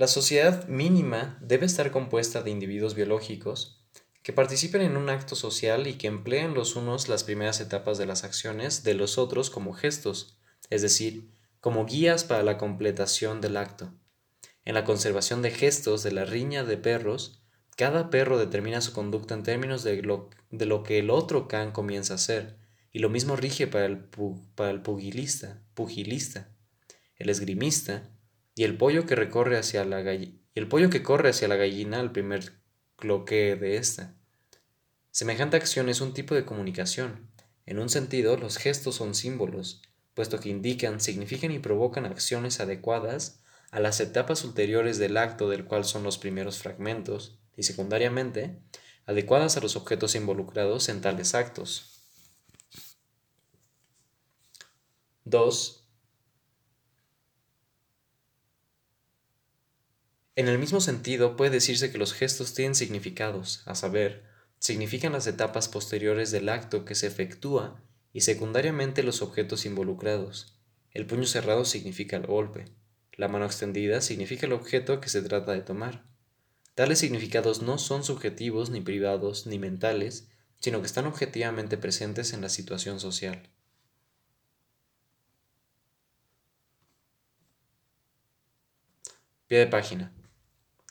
[0.00, 3.84] La sociedad mínima debe estar compuesta de individuos biológicos
[4.22, 8.06] que participen en un acto social y que empleen los unos las primeras etapas de
[8.06, 10.38] las acciones de los otros como gestos,
[10.70, 11.28] es decir,
[11.60, 13.92] como guías para la completación del acto.
[14.64, 17.42] En la conservación de gestos de la riña de perros,
[17.76, 21.72] cada perro determina su conducta en términos de lo, de lo que el otro can
[21.72, 22.56] comienza a hacer,
[22.90, 23.98] y lo mismo rige para el,
[24.54, 26.48] para el pugilista, pugilista,
[27.16, 28.08] el esgrimista,
[28.60, 32.12] y el pollo que recorre hacia la el pollo que corre hacia la gallina al
[32.12, 32.60] primer
[32.96, 34.18] cloque de ésta.
[35.10, 37.30] Semejante acción es un tipo de comunicación.
[37.64, 39.80] En un sentido, los gestos son símbolos,
[40.12, 45.64] puesto que indican, significan y provocan acciones adecuadas a las etapas ulteriores del acto del
[45.64, 48.60] cual son los primeros fragmentos, y secundariamente,
[49.06, 52.02] adecuadas a los objetos involucrados en tales actos.
[55.24, 55.79] 2.
[60.40, 64.24] En el mismo sentido, puede decirse que los gestos tienen significados, a saber,
[64.58, 67.78] significan las etapas posteriores del acto que se efectúa
[68.14, 70.58] y secundariamente los objetos involucrados,
[70.92, 72.64] El puño cerrado significa el golpe.
[73.12, 76.06] La mano extendida significa el objeto que se trata de tomar.
[76.74, 82.40] Tales significados no son subjetivos ni privados ni mentales, sino que están objetivamente presentes en
[82.40, 83.50] la situación social.
[89.46, 90.14] Pie de página.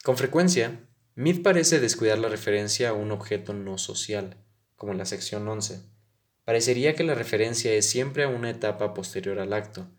[0.03, 0.79] Con frecuencia,
[1.15, 4.37] Mead parece descuidar la referencia a un objeto no social,
[4.77, 5.81] como en la sección 11.
[6.45, 9.89] Parecería que la referencia es siempre a una etapa posterior al acto.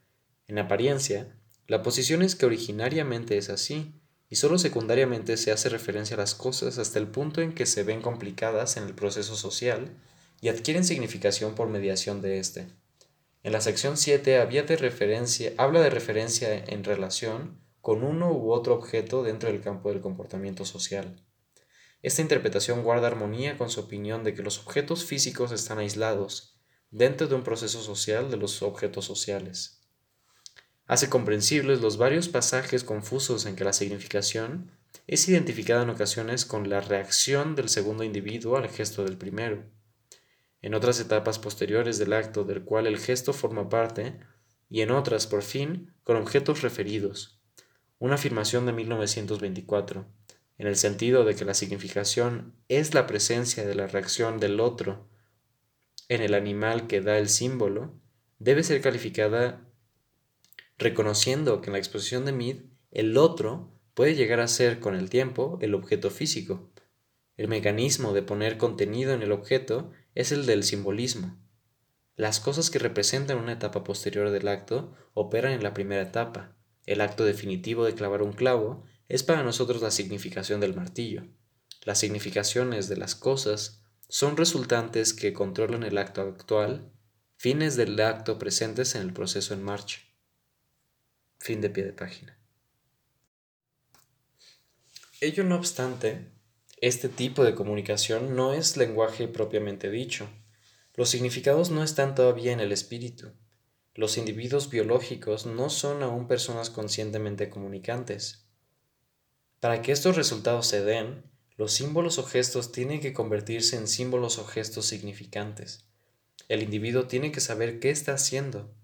[0.48, 1.36] En apariencia,
[1.66, 3.92] la posición es que originariamente es así,
[4.30, 7.82] y solo secundariamente se hace referencia a las cosas hasta el punto en que se
[7.82, 9.92] ven complicadas en el proceso social
[10.40, 12.68] y adquieren significación por mediación de éste.
[13.42, 18.52] En la sección 7 había de referencia, habla de referencia en relación con uno u
[18.52, 21.16] otro objeto dentro del campo del comportamiento social.
[22.02, 26.58] Esta interpretación guarda armonía con su opinión de que los objetos físicos están aislados
[26.90, 29.80] dentro de un proceso social de los objetos sociales.
[30.86, 34.72] Hace comprensibles los varios pasajes confusos en que la significación
[35.06, 39.62] es identificada en ocasiones con la reacción del segundo individuo al gesto del primero.
[40.62, 44.18] En otras etapas posteriores del acto del cual el gesto forma parte,
[44.68, 47.39] y en otras, por fin, con objetos referidos,
[48.00, 50.06] una afirmación de 1924,
[50.58, 55.06] en el sentido de que la significación es la presencia de la reacción del otro
[56.08, 57.94] en el animal que da el símbolo,
[58.38, 59.60] debe ser calificada
[60.76, 62.56] reconociendo que en la exposición de Mead
[62.90, 66.72] el otro puede llegar a ser con el tiempo el objeto físico.
[67.36, 71.38] El mecanismo de poner contenido en el objeto es el del simbolismo.
[72.16, 77.00] Las cosas que representan una etapa posterior del acto operan en la primera etapa, el
[77.00, 81.24] acto definitivo de clavar un clavo es para nosotros la significación del martillo.
[81.84, 86.92] Las significaciones de las cosas son resultantes que controlan el acto actual,
[87.36, 90.00] fines del acto presentes en el proceso en marcha.
[91.38, 92.38] Fin de pie de página.
[95.20, 96.30] Ello no obstante,
[96.80, 100.28] este tipo de comunicación no es lenguaje propiamente dicho.
[100.94, 103.32] Los significados no están todavía en el espíritu,
[103.94, 108.46] los individuos biológicos no son aún personas conscientemente comunicantes.
[109.58, 111.24] Para que estos resultados se den,
[111.56, 115.84] los símbolos o gestos tienen que convertirse en símbolos o gestos significantes.
[116.48, 118.74] El individuo tiene que saber qué está haciendo.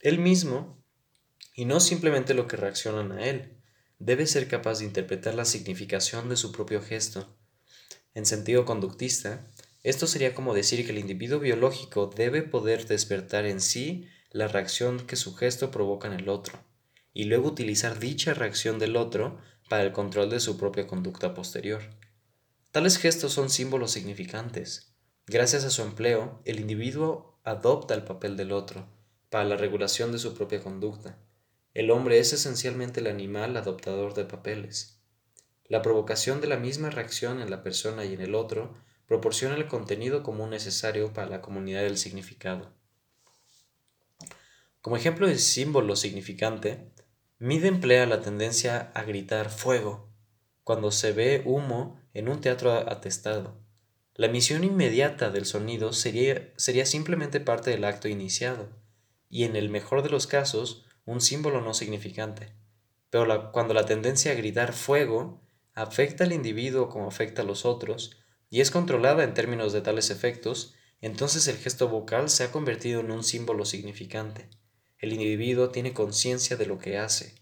[0.00, 0.82] Él mismo,
[1.54, 3.56] y no simplemente lo que reaccionan a él,
[3.98, 7.36] debe ser capaz de interpretar la significación de su propio gesto.
[8.14, 9.50] En sentido conductista,
[9.82, 15.06] esto sería como decir que el individuo biológico debe poder despertar en sí la reacción
[15.06, 16.58] que su gesto provoca en el otro,
[17.12, 19.38] y luego utilizar dicha reacción del otro
[19.68, 21.82] para el control de su propia conducta posterior.
[22.70, 24.94] Tales gestos son símbolos significantes.
[25.26, 28.86] Gracias a su empleo, el individuo adopta el papel del otro
[29.28, 31.18] para la regulación de su propia conducta.
[31.74, 35.00] El hombre es esencialmente el animal adoptador de papeles.
[35.66, 38.74] La provocación de la misma reacción en la persona y en el otro
[39.06, 42.72] proporciona el contenido común necesario para la comunidad del significado.
[44.80, 46.90] Como ejemplo de símbolo significante,
[47.42, 50.10] Mide emplea la tendencia a gritar fuego
[50.62, 53.56] cuando se ve humo en un teatro atestado.
[54.14, 58.68] La emisión inmediata del sonido sería, sería simplemente parte del acto iniciado,
[59.30, 62.52] y en el mejor de los casos, un símbolo no significante.
[63.08, 65.40] Pero cuando la tendencia a gritar fuego
[65.72, 68.18] afecta al individuo como afecta a los otros,
[68.50, 73.00] y es controlada en términos de tales efectos, entonces el gesto vocal se ha convertido
[73.00, 74.50] en un símbolo significante.
[75.00, 77.34] El individuo tiene conciencia de lo que hace.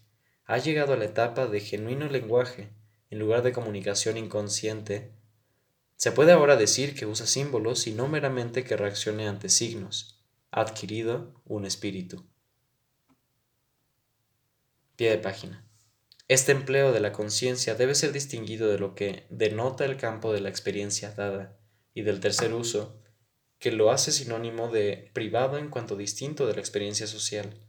[0.45, 2.69] Ha llegado a la etapa de genuino lenguaje,
[3.09, 5.11] en lugar de comunicación inconsciente.
[5.97, 10.23] Se puede ahora decir que usa símbolos y no meramente que reaccione ante signos.
[10.51, 12.25] Ha adquirido un espíritu.
[14.95, 15.65] Pie de página.
[16.29, 20.39] Este empleo de la conciencia debe ser distinguido de lo que denota el campo de
[20.39, 21.57] la experiencia dada
[21.93, 23.01] y del tercer uso,
[23.59, 27.59] que lo hace sinónimo de privado en cuanto distinto de la experiencia social.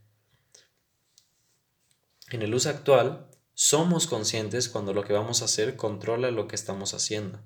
[2.30, 6.54] En el uso actual, somos conscientes cuando lo que vamos a hacer controla lo que
[6.54, 7.40] estamos haciendo.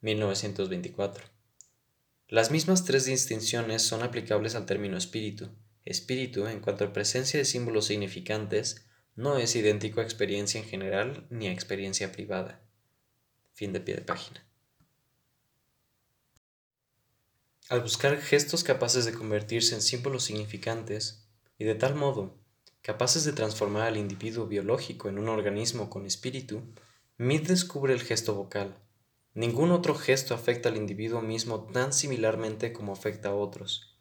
[0.00, 1.24] 1924.
[2.28, 5.48] Las mismas tres distinciones son aplicables al término espíritu.
[5.84, 8.86] Espíritu, en cuanto a presencia de símbolos significantes,
[9.16, 12.62] no es idéntico a experiencia en general ni a experiencia privada.
[13.52, 14.49] Fin de pie de página.
[17.70, 22.36] Al buscar gestos capaces de convertirse en símbolos significantes, y de tal modo
[22.82, 26.62] capaces de transformar al individuo biológico en un organismo con espíritu,
[27.16, 28.76] Mead descubre el gesto vocal.
[29.34, 33.96] Ningún otro gesto afecta al individuo mismo tan similarmente como afecta a otros.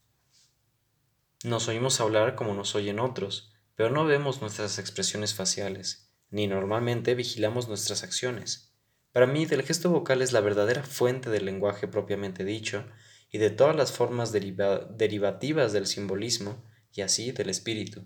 [1.43, 7.13] Nos oímos hablar como nos oyen otros, pero no vemos nuestras expresiones faciales, ni normalmente
[7.13, 8.73] vigilamos nuestras acciones.
[9.11, 12.83] Para mí, el gesto vocal es la verdadera fuente del lenguaje propiamente dicho
[13.31, 16.63] y de todas las formas derivativas del simbolismo
[16.93, 18.03] y así del espíritu.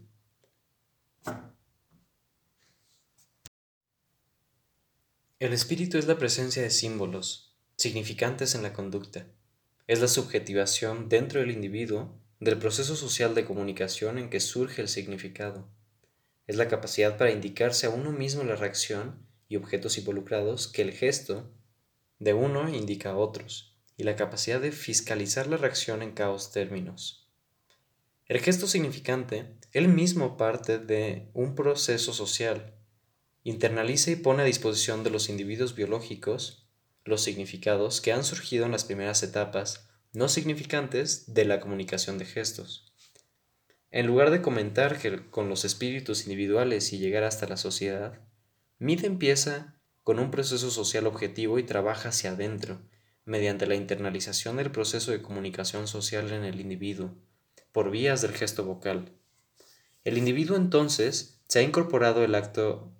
[5.40, 9.28] El espíritu es la presencia de símbolos, significantes en la conducta.
[9.88, 14.88] Es la subjetivación dentro del individuo del proceso social de comunicación en que surge el
[14.88, 15.70] significado.
[16.48, 20.92] Es la capacidad para indicarse a uno mismo la reacción y objetos involucrados que el
[20.92, 21.54] gesto
[22.20, 27.30] de uno indica a otros, y la capacidad de fiscalizar la reacción en caos términos.
[28.26, 32.74] El gesto significante, él mismo parte de un proceso social
[33.44, 36.70] internaliza y pone a disposición de los individuos biológicos
[37.04, 42.26] los significados que han surgido en las primeras etapas no significantes de la comunicación de
[42.26, 42.94] gestos.
[43.92, 48.22] En lugar de comentar con los espíritus individuales y llegar hasta la sociedad,
[48.80, 52.82] Mead empieza con un proceso social objetivo y trabaja hacia adentro,
[53.26, 57.16] mediante la internalización del proceso de comunicación social en el individuo,
[57.72, 59.12] por vías del gesto vocal.
[60.04, 62.94] El individuo entonces se ha incorporado el acto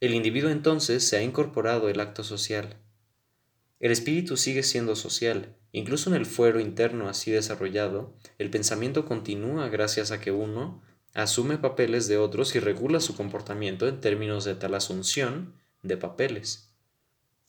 [0.00, 2.76] el individuo entonces se ha incorporado el acto social.
[3.80, 9.68] El espíritu sigue siendo social, incluso en el fuero interno así desarrollado, el pensamiento continúa
[9.68, 10.82] gracias a que uno
[11.14, 16.67] asume papeles de otros y regula su comportamiento en términos de tal asunción de papeles.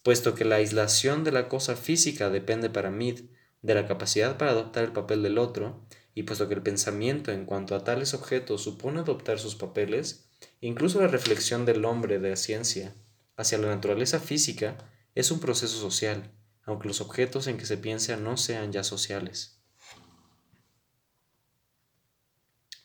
[0.04, 3.22] Puesto que la aislación de la cosa física depende para Mead
[3.62, 5.86] de la capacidad para adoptar el papel del otro,
[6.16, 10.30] y puesto que el pensamiento en cuanto a tales objetos supone adoptar sus papeles,
[10.62, 12.96] Incluso la reflexión del hombre de la ciencia
[13.38, 14.78] hacia la naturaleza física
[15.16, 16.32] es un proceso social,
[16.64, 19.58] aunque los objetos en que se piensa no sean ya sociales.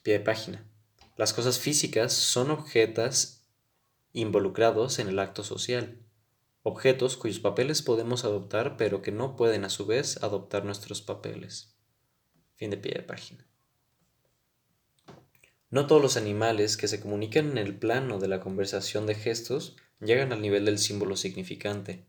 [0.02, 0.64] Pie de página.
[1.16, 3.40] Las cosas físicas son objetos
[4.12, 5.98] involucrados en el acto social,
[6.64, 11.76] objetos cuyos papeles podemos adoptar pero que no pueden a su vez adoptar nuestros papeles.
[12.56, 13.46] Fin de pie de página.
[15.70, 19.76] No todos los animales que se comunican en el plano de la conversación de gestos
[20.00, 22.06] llegan al nivel del símbolo significante.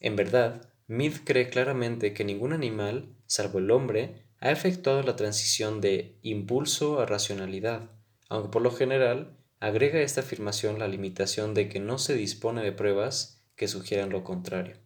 [0.00, 5.80] En verdad, Mead cree claramente que ningún animal, salvo el hombre, ha efectuado la transición
[5.80, 7.90] de impulso a racionalidad,
[8.28, 12.62] aunque por lo general agrega a esta afirmación la limitación de que no se dispone
[12.62, 14.76] de pruebas que sugieran lo contrario.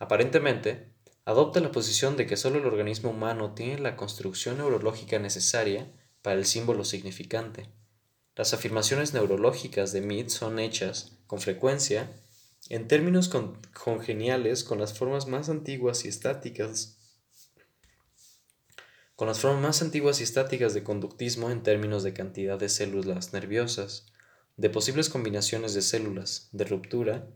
[0.00, 0.90] Aparentemente,
[1.24, 6.36] adopta la posición de que solo el organismo humano tiene la construcción neurológica necesaria para
[6.36, 7.68] el símbolo significante.
[8.34, 12.10] Las afirmaciones neurológicas de Mead son hechas, con frecuencia,
[12.70, 13.30] en términos
[13.74, 16.98] congeniales con las formas más antiguas y estáticas
[19.16, 23.32] con las formas más antiguas y estáticas de conductismo en términos de cantidad de células
[23.32, 24.06] nerviosas,
[24.56, 27.28] de posibles combinaciones de células, de ruptura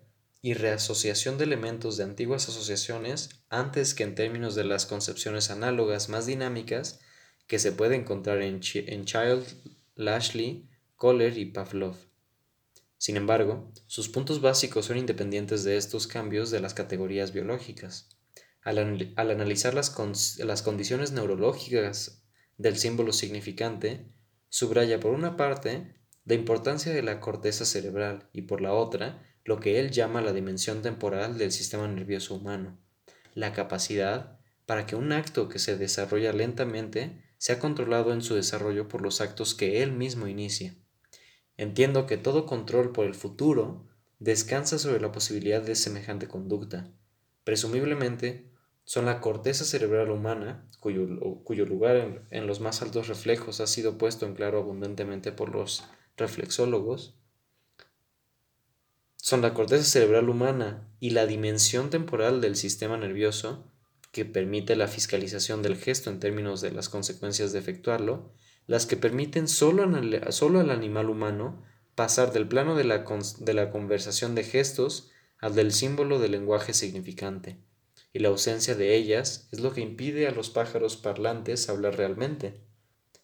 [0.43, 6.09] y reasociación de elementos de antiguas asociaciones antes que en términos de las concepciones análogas
[6.09, 7.01] más dinámicas
[7.47, 9.45] que se puede encontrar en, Child,
[9.95, 11.97] Lashley, Kohler y Pavlov.
[12.99, 18.09] Sin embargo, sus puntos básicos son independientes de estos cambios de las categorías biológicas.
[18.63, 18.79] Al,
[19.17, 19.95] analizar las,
[20.39, 22.23] las condiciones neurológicas
[22.57, 24.07] del símbolo significante,
[24.49, 29.61] subraya por una parte la importancia de la corteza cerebral y por la otra lo
[29.61, 32.79] que él llama la dimensión temporal del sistema nervioso humano,
[33.35, 38.35] la capacidad para que un acto que se desarrolla lentamente se ha controlado en su
[38.35, 40.75] desarrollo por los actos que él mismo inicia.
[41.57, 43.87] Entiendo que todo control por el futuro
[44.19, 46.91] descansa sobre la posibilidad de semejante conducta.
[47.45, 48.51] Presumiblemente,
[48.85, 51.07] son la corteza cerebral humana, cuyo,
[51.65, 55.85] lugar en, los más altos reflejos ha sido puesto en claro abundantemente por los
[56.17, 57.17] reflexólogos,
[59.27, 63.65] son la corteza cerebral humana y la dimensión temporal del sistema nervioso
[64.13, 68.31] que permite la fiscalización del gesto en términos de las consecuencias de efectuarlo,
[68.69, 71.65] las que permiten solo, al animal humano
[71.97, 73.05] pasar del plano de la,
[73.41, 75.11] de la conversación de gestos
[75.41, 77.59] al del símbolo del lenguaje significante,
[78.13, 82.61] y la ausencia de ellas es lo que impide a los pájaros parlantes hablar realmente.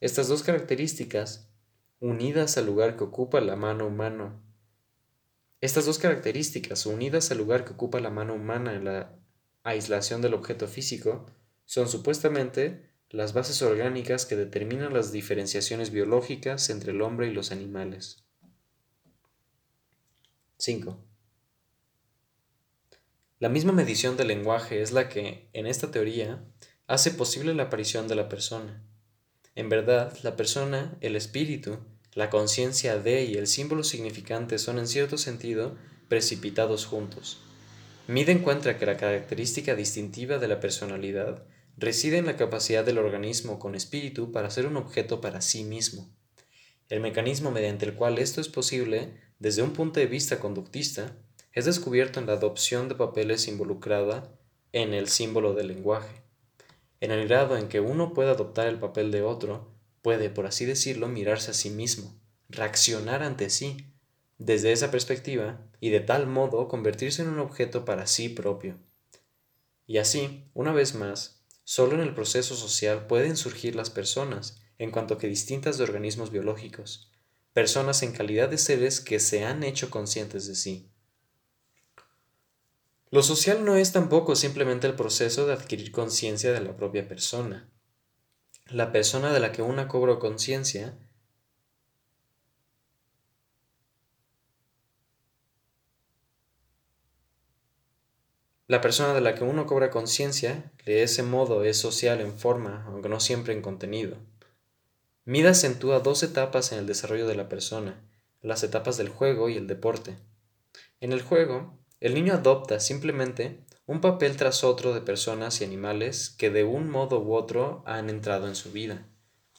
[0.00, 1.48] Estas dos características,
[2.00, 4.42] unidas al lugar que ocupa la mano humana,
[5.62, 9.16] estas dos características, unidas al lugar que ocupa la mano humana en la
[9.62, 11.30] aislación del objeto físico
[11.66, 17.52] son supuestamente las bases orgánicas que determinan las diferenciaciones biológicas entre el hombre y los
[17.52, 18.24] animales.
[20.58, 20.98] 5.
[23.38, 26.44] La misma medición del lenguaje es la que, en esta teoría,
[26.88, 28.82] hace posible la aparición de la persona.
[29.54, 31.78] En verdad, la persona, el espíritu,
[32.14, 35.76] la conciencia de y el símbolo significante son en cierto sentido
[36.08, 37.40] precipitados juntos.
[38.06, 41.42] Mide encuentra que la característica distintiva de la personalidad
[41.78, 46.10] reside en la capacidad del organismo con espíritu para ser un objeto para sí mismo.
[46.90, 51.16] El mecanismo mediante el cual esto es posible, desde un punto de vista conductista,
[51.54, 54.30] es descubierto en la adopción de papeles involucrada
[54.72, 56.22] en el símbolo del lenguaje.
[57.00, 59.71] En el grado en que uno puede adoptar el papel de otro,
[60.02, 63.86] puede, por así decirlo, mirarse a sí mismo, reaccionar ante sí,
[64.38, 68.78] desde esa perspectiva, y de tal modo convertirse en un objeto para sí propio.
[69.86, 74.90] Y así, una vez más, Solo en el proceso social pueden surgir las personas, en
[74.90, 77.10] cuanto que distintas de organismos biológicos,
[77.52, 80.90] personas en calidad de seres que se han hecho conscientes de sí.
[83.10, 87.71] Lo social no es tampoco simplemente el proceso de adquirir conciencia de la propia persona.
[88.72, 90.94] La persona de la que una cobra conciencia
[98.72, 102.86] La persona de la que uno cobra conciencia, de ese modo es social en forma,
[102.86, 104.16] aunque no siempre en contenido.
[105.26, 108.02] Mida acentúa dos etapas en el desarrollo de la persona,
[108.40, 110.16] las etapas del juego y el deporte.
[111.00, 116.30] En el juego, el niño adopta simplemente un papel tras otro de personas y animales
[116.30, 119.06] que de un modo u otro han entrado en su vida.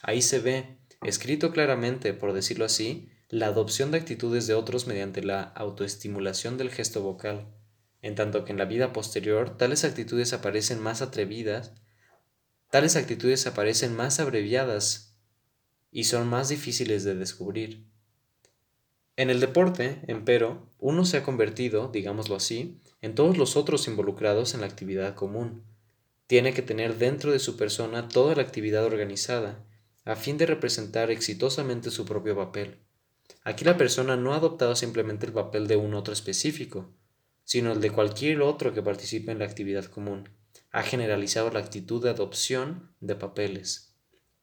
[0.01, 5.24] Ahí se ve, escrito claramente, por decirlo así, la adopción de actitudes de otros mediante
[5.24, 7.47] la autoestimulación del gesto vocal
[8.03, 11.71] en tanto que en la vida posterior tales actitudes aparecen más atrevidas,
[12.69, 15.15] tales actitudes aparecen más abreviadas
[15.89, 17.88] y son más difíciles de descubrir.
[19.15, 24.53] En el deporte, empero, uno se ha convertido, digámoslo así, en todos los otros involucrados
[24.53, 25.65] en la actividad común.
[26.25, 29.65] Tiene que tener dentro de su persona toda la actividad organizada,
[30.05, 32.79] a fin de representar exitosamente su propio papel.
[33.43, 36.93] Aquí la persona no ha adoptado simplemente el papel de un otro específico,
[37.43, 40.29] sino el de cualquier otro que participe en la actividad común.
[40.71, 43.97] Ha generalizado la actitud de adopción de papeles.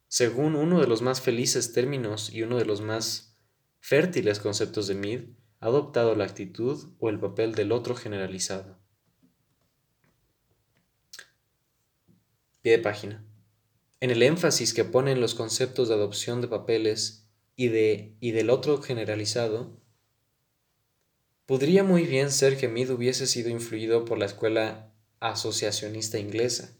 [0.06, 3.38] Según uno de los más felices términos y uno de los más
[3.78, 5.22] fértiles conceptos de Mead,
[5.60, 8.78] ha adoptado la actitud o el papel del otro generalizado.
[12.62, 13.24] Pie de página.
[14.00, 18.50] En el énfasis que ponen los conceptos de adopción de papeles y, de, y del
[18.50, 19.80] otro generalizado,
[21.50, 26.76] Podría muy bien ser que Mead hubiese sido influido por la escuela asociacionista inglesa.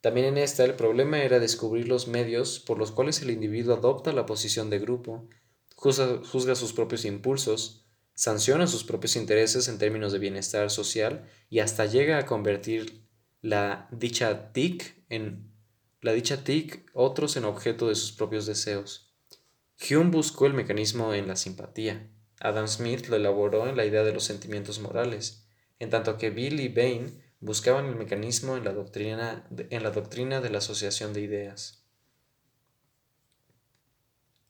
[0.00, 4.14] También en esta el problema era descubrir los medios por los cuales el individuo adopta
[4.14, 5.28] la posición de grupo,
[5.74, 7.85] juzga, sus propios impulsos,
[8.16, 13.06] sanciona sus propios intereses en términos de bienestar social y hasta llega a convertir
[13.42, 15.52] la dicha tic en
[16.00, 19.14] la dicha tic otros en objeto de sus propios deseos.
[19.78, 22.10] Hume buscó el mecanismo en la simpatía.
[22.40, 25.46] Adam Smith lo elaboró en la idea de los sentimientos morales,
[25.78, 30.40] en tanto que Bill y Bain buscaban el mecanismo en la doctrina en la, doctrina
[30.40, 31.84] de la asociación de ideas.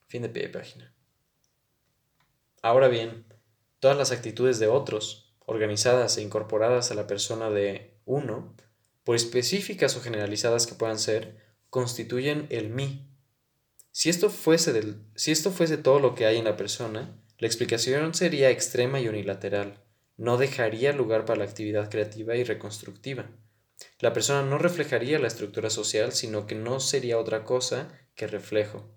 [0.07, 0.95] Fin de página.
[2.63, 3.26] Ahora bien,
[3.87, 8.53] todas las actitudes de otros, organizadas e incorporadas a la persona de uno,
[9.05, 11.37] por específicas o generalizadas que puedan ser,
[11.71, 13.09] constituyen el mí.
[13.93, 17.47] Si esto fuese, del, si esto fuese todo lo que hay en la persona, la
[17.47, 19.85] explicación sería extrema y unilateral,
[20.17, 23.31] no dejaría lugar para la actividad creativa y reconstructiva.
[24.01, 28.96] La persona no reflejaría la estructura social, sino que no sería otra cosa que reflejo.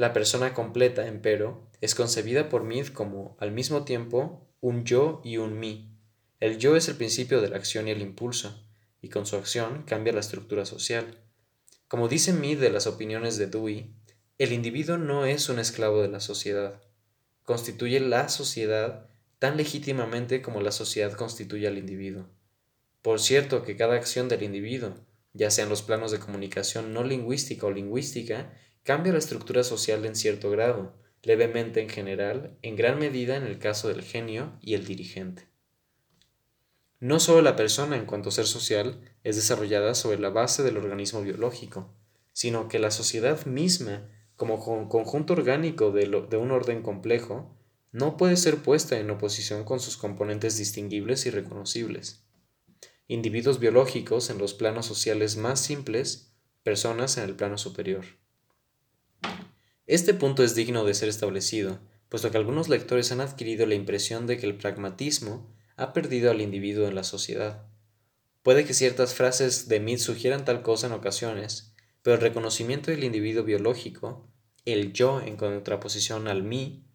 [0.00, 5.36] La persona completa, empero, es concebida por Mead como, al mismo tiempo, un yo y
[5.36, 5.94] un mí.
[6.38, 8.66] El yo es el principio de la acción y el impulso,
[9.02, 11.18] y con su acción cambia la estructura social.
[11.86, 13.94] Como dice Mead de las opiniones de Dewey,
[14.38, 16.80] el individuo no es un esclavo de la sociedad.
[17.42, 22.26] Constituye la sociedad tan legítimamente como la sociedad constituye al individuo.
[23.02, 24.94] Por cierto que cada acción del individuo,
[25.34, 28.50] ya sea en los planos de comunicación no lingüística o lingüística,
[28.82, 33.58] cambia la estructura social en cierto grado, levemente en general, en gran medida en el
[33.58, 35.48] caso del genio y el dirigente.
[36.98, 41.22] No solo la persona en cuanto ser social es desarrollada sobre la base del organismo
[41.22, 41.94] biológico,
[42.32, 44.08] sino que la sociedad misma
[44.40, 47.54] como conjunto orgánico de, de un orden complejo,
[47.92, 52.24] no puede ser puesta en oposición con sus componentes distinguibles y reconocibles.
[53.06, 58.06] Individuos biológicos en los planos sociales más simples, personas en el plano superior.
[59.90, 64.28] Este punto es digno de ser establecido, puesto que algunos lectores han adquirido la impresión
[64.28, 67.66] de que el pragmatismo ha perdido al individuo en la sociedad.
[68.44, 73.02] Puede que ciertas frases de Mead sugieran tal cosa en ocasiones, pero el reconocimiento del
[73.02, 74.28] individuo biológico,
[74.64, 76.86] el yo en contraposición al mí,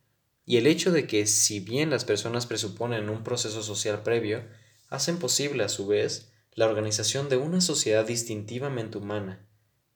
[0.46, 4.46] y el hecho de que si bien las personas presuponen un proceso social previo,
[4.88, 9.46] hacen posible a su vez la organización de una sociedad distintivamente humana,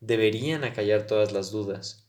[0.02, 2.09] deberían acallar todas las dudas.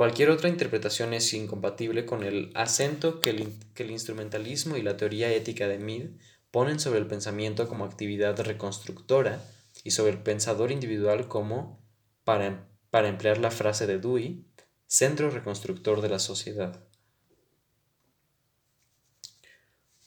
[0.00, 5.68] Cualquier otra interpretación es incompatible con el acento que el, instrumentalismo y la teoría ética
[5.68, 6.12] de Mead
[6.50, 9.44] ponen sobre el pensamiento como actividad reconstructora
[9.84, 11.84] y sobre el pensador individual como,
[12.24, 14.46] para, para emplear la frase de Dewey,
[14.86, 16.82] centro reconstructor de la sociedad.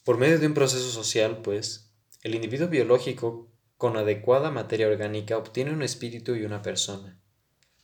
[0.04, 5.72] Por medio de un proceso social, pues, el individuo biológico con adecuada materia orgánica obtiene
[5.72, 7.23] un espíritu y una persona.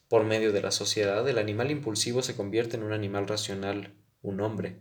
[0.09, 3.93] Por medio de la sociedad, el animal impulsivo se convierte en un animal racional,
[4.23, 4.79] un hombre.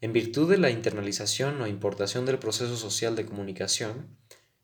[0.00, 4.16] En virtud de la internalización o importación del proceso social de comunicación,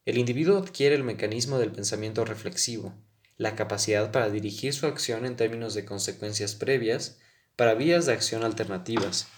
[0.06, 2.94] el individuo adquiere el mecanismo del pensamiento reflexivo,
[3.36, 7.18] la capacidad para dirigir su acción en términos de consecuencias previas
[7.54, 9.28] para vías de acción alternativas,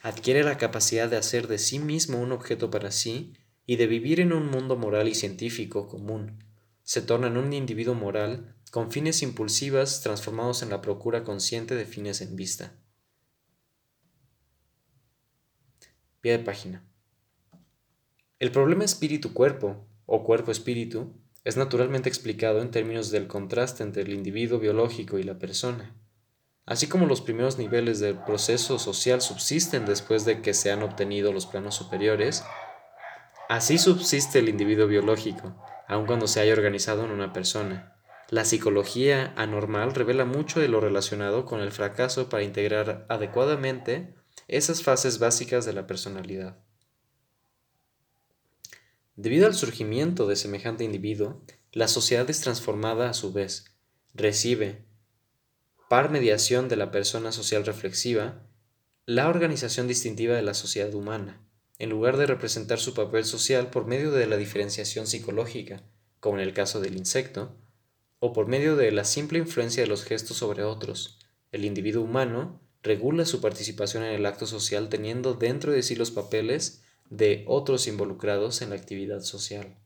[0.00, 3.32] adquiere la capacidad de hacer de sí mismo un objeto para sí
[3.64, 6.42] y de vivir en un mundo moral y científico común.
[6.82, 11.84] Se torna en un individuo moral con fines impulsivas transformados en la procura consciente de
[11.84, 12.72] fines en vista.
[16.20, 16.84] Pie de página.
[18.40, 21.14] El problema espíritu-cuerpo o cuerpo-espíritu
[21.44, 25.94] es naturalmente explicado en términos del contraste entre el individuo biológico y la persona.
[26.66, 31.32] Así como los primeros niveles del proceso social subsisten después de que se han obtenido
[31.32, 32.42] los planos superiores,
[33.48, 37.93] así subsiste el individuo biológico, aun cuando se haya organizado en una persona.
[38.30, 44.14] La psicología anormal revela mucho de lo relacionado con el fracaso para integrar adecuadamente
[44.48, 46.58] esas fases básicas de la personalidad.
[49.16, 53.76] Debido al surgimiento de semejante individuo, la sociedad es transformada a su vez,
[54.14, 54.84] recibe,
[55.88, 58.42] par mediación de la persona social reflexiva,
[59.06, 61.46] la organización distintiva de la sociedad humana,
[61.78, 65.82] en lugar de representar su papel social por medio de la diferenciación psicológica,
[66.20, 67.56] como en el caso del insecto,
[68.26, 71.18] o por medio de la simple influencia de los gestos sobre otros.
[71.52, 76.10] El individuo humano regula su participación en el acto social teniendo dentro de sí los
[76.10, 79.76] papeles de otros involucrados en la actividad social.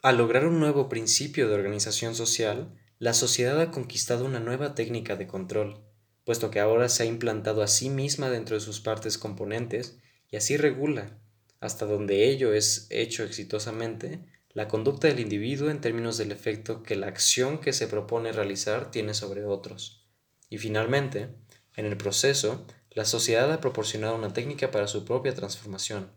[0.00, 5.16] Al lograr un nuevo principio de organización social, la sociedad ha conquistado una nueva técnica
[5.16, 5.82] de control,
[6.24, 9.98] puesto que ahora se ha implantado a sí misma dentro de sus partes componentes
[10.30, 11.18] y así regula,
[11.58, 16.96] hasta donde ello es hecho exitosamente, la conducta del individuo en términos del efecto que
[16.96, 20.08] la acción que se propone realizar tiene sobre otros.
[20.48, 21.28] Y finalmente,
[21.74, 26.10] en el proceso, la sociedad ha proporcionado una técnica para su propia transformación,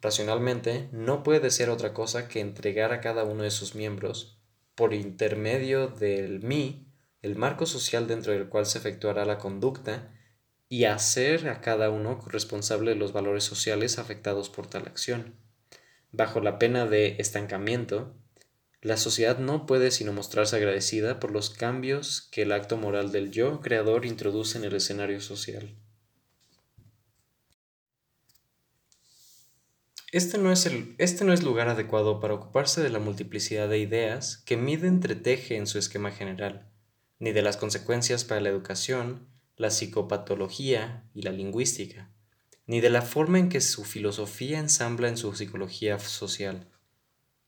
[0.00, 4.42] racionalmente no puede ser otra cosa que entregar a cada uno de sus miembros,
[4.74, 10.12] por intermedio del mí, el marco social dentro del cual se efectuará la conducta,
[10.68, 15.47] y hacer a cada uno responsable de los valores sociales afectados por tal acción.
[16.10, 18.14] Bajo la pena de estancamiento,
[18.80, 23.30] la sociedad no puede sino mostrarse agradecida por los cambios que el acto moral del
[23.30, 25.74] yo creador introduce en el escenario social.
[30.10, 33.78] Este no, es el, este no es lugar adecuado para ocuparse de la multiplicidad de
[33.78, 36.70] ideas que Mide entreteje en su esquema general,
[37.18, 42.10] ni de las consecuencias para la educación, la psicopatología y la lingüística,
[42.68, 46.68] ni de la forma en que su filosofía ensambla en su psicología social.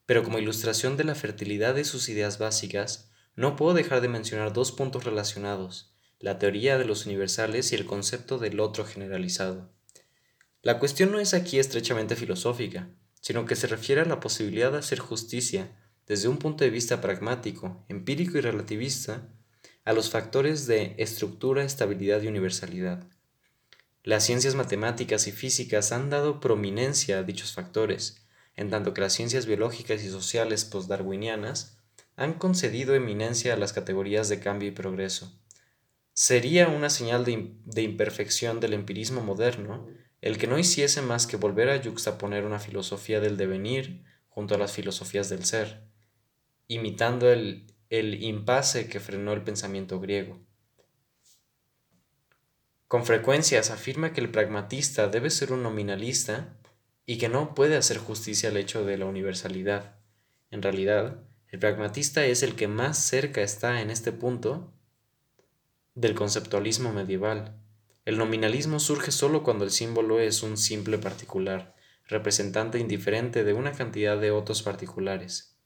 [0.07, 4.55] Pero como ilustración de la fertilidad de sus ideas básicas, no puedo dejar de mencionar
[4.55, 9.71] dos puntos relacionados, la teoría de los universales y el concepto del otro generalizado.
[10.63, 12.89] La cuestión no es aquí estrechamente filosófica,
[13.21, 15.71] sino que se refiere a la posibilidad de hacer justicia
[16.07, 19.29] desde un punto de vista pragmático, empírico y relativista
[19.85, 23.07] a los factores de estructura, estabilidad y universalidad.
[24.03, 28.27] Las ciencias matemáticas y físicas han dado prominencia a dichos factores,
[28.57, 31.79] en tanto que las ciencias biológicas y sociales postdarwinianas
[32.17, 35.39] han concedido eminencia a las categorías de cambio y progreso.
[36.13, 39.87] Sería una señal de, de imperfección del empirismo moderno
[40.21, 44.59] el que no hiciese más que volver a yuxtaponer una filosofía del devenir junto a
[44.59, 45.83] las filosofías del ser,
[46.69, 50.39] imitando el, el impasse que frenó el pensamiento griego.
[52.91, 56.57] Con frecuencia se afirma que el pragmatista debe ser un nominalista
[57.07, 59.95] y que no puede hacer justicia al hecho de la universalidad.
[60.51, 61.23] En realidad,
[61.53, 64.73] el pragmatista es el que más cerca está en este punto
[65.95, 67.61] del conceptualismo medieval,
[68.11, 71.77] el nominalismo surge solo cuando el símbolo es un simple particular,
[72.09, 75.57] representante indiferente de una cantidad de otros particulares.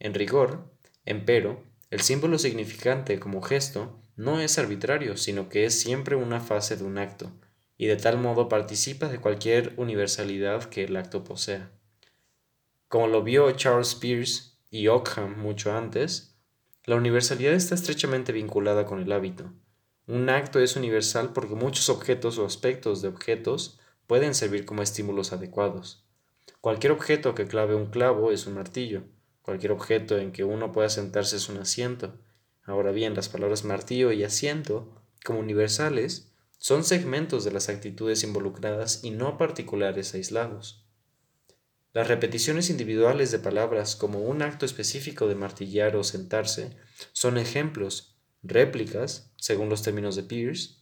[0.00, 0.74] En rigor,
[1.04, 6.76] empero, el símbolo significante como gesto no es arbitrario, sino que es siempre una fase
[6.76, 7.30] de un acto,
[7.76, 11.70] y de tal modo participa de cualquier universalidad que el acto posea.
[12.88, 16.36] Como lo vio Charles Peirce y Ockham mucho antes,
[16.84, 19.52] la universalidad está estrechamente vinculada con el hábito.
[20.06, 25.32] Un acto es universal porque muchos objetos o aspectos de objetos pueden servir como estímulos
[25.32, 26.04] adecuados.
[26.60, 29.04] Cualquier objeto que clave un clavo es un martillo,
[29.42, 32.14] Cualquier objeto en que uno pueda sentarse es un asiento.
[32.64, 39.02] Ahora bien, las palabras martillo y asiento, como universales, son segmentos de las actitudes involucradas
[39.02, 40.86] y no particulares aislados.
[41.92, 46.76] Las repeticiones individuales de palabras como un acto específico de martillar o sentarse
[47.12, 50.76] son ejemplos, réplicas, según los términos de Peirce,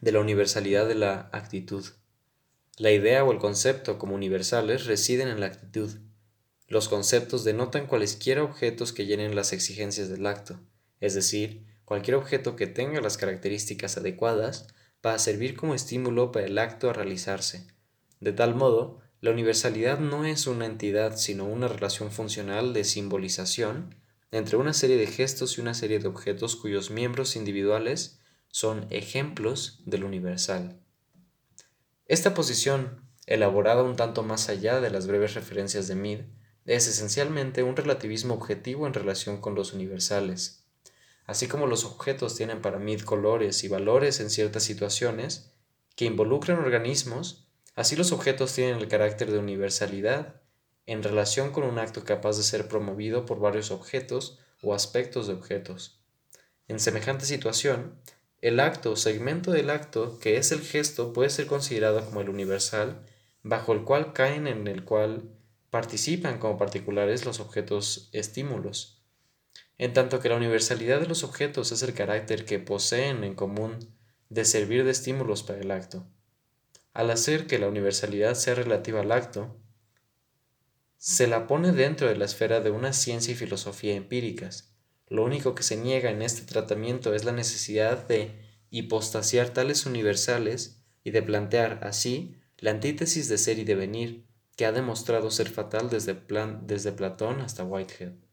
[0.00, 1.84] de la universalidad de la actitud.
[2.76, 5.90] La idea o el concepto como universales residen en la actitud,
[6.66, 10.58] los conceptos denotan cualesquiera objetos que llenen las exigencias del acto,
[11.04, 14.68] es decir, cualquier objeto que tenga las características adecuadas
[15.02, 17.66] para servir como estímulo para el acto a realizarse.
[18.20, 23.94] De tal modo, la universalidad no es una entidad, sino una relación funcional de simbolización
[24.30, 29.82] entre una serie de gestos y una serie de objetos cuyos miembros individuales son ejemplos
[29.84, 30.80] del universal.
[32.06, 36.20] Esta posición, elaborada un tanto más allá de las breves referencias de Mead,
[36.64, 40.63] es esencialmente un relativismo objetivo en relación con los universales.
[41.26, 45.52] Así como los objetos tienen para mí colores y valores en ciertas situaciones
[45.96, 50.40] que involucran organismos, así los objetos tienen el carácter de universalidad
[50.86, 55.34] en relación con un acto capaz de ser promovido por varios objetos o aspectos de
[55.34, 56.00] objetos.
[56.68, 57.98] En semejante situación,
[58.42, 62.28] el acto o segmento del acto, que es el gesto, puede ser considerado como el
[62.28, 63.02] universal,
[63.42, 65.30] bajo el cual caen en el cual
[65.70, 68.93] participan como particulares los objetos estímulos,
[69.78, 73.78] en tanto que la universalidad de los objetos es el carácter que poseen en común
[74.28, 76.06] de servir de estímulos para el acto.
[76.92, 79.56] Al hacer que la universalidad sea relativa al acto,
[80.96, 84.74] se la pone dentro de la esfera de una ciencia y filosofía empíricas.
[85.08, 90.82] Lo único que se niega en este tratamiento es la necesidad de hipostasiar tales universales
[91.02, 94.24] y de plantear así la antítesis de ser y devenir,
[94.56, 96.16] que ha demostrado ser fatal desde,
[96.62, 98.23] desde Platón hasta Whitehead.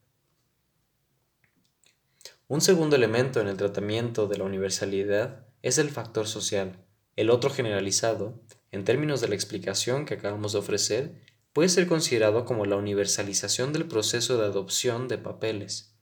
[2.51, 6.83] Un segundo elemento en el tratamiento de la universalidad es el factor social.
[7.15, 8.41] El otro generalizado,
[8.71, 11.15] en términos de la explicación que acabamos de ofrecer,
[11.53, 15.95] puede ser considerado como la universalización del proceso de adopción de papeles.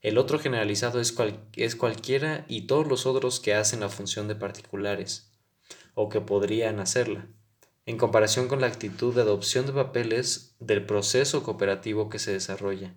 [0.00, 1.14] El otro generalizado es,
[1.54, 5.30] es cualquiera y todos los otros que hacen la función de particulares,
[5.94, 7.28] o que podrían hacerla
[7.86, 12.96] en comparación con la actitud de adopción de papeles del proceso cooperativo que se desarrolla.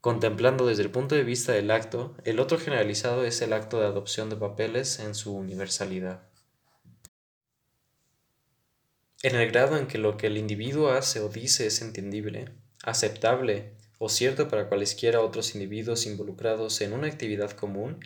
[0.00, 3.86] Contemplando desde el punto de vista del acto, el otro generalizado es el acto de
[3.86, 6.22] adopción de papeles en su universalidad.
[9.24, 12.50] En el grado en que lo que el individuo hace o dice es entendible,
[12.84, 17.98] aceptable o cierto para cualesquiera otros individuos involucrados en una actividad común,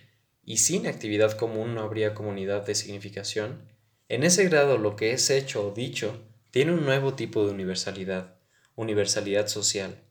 [0.45, 3.69] y sin actividad común no habría comunidad de significación,
[4.09, 8.37] en ese grado lo que es hecho o dicho tiene un nuevo tipo de universalidad,
[8.75, 10.03] universalidad social.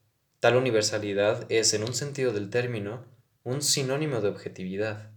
[0.42, 3.06] Tal universalidad es, en un sentido del término,
[3.44, 5.12] un sinónimo de objetividad.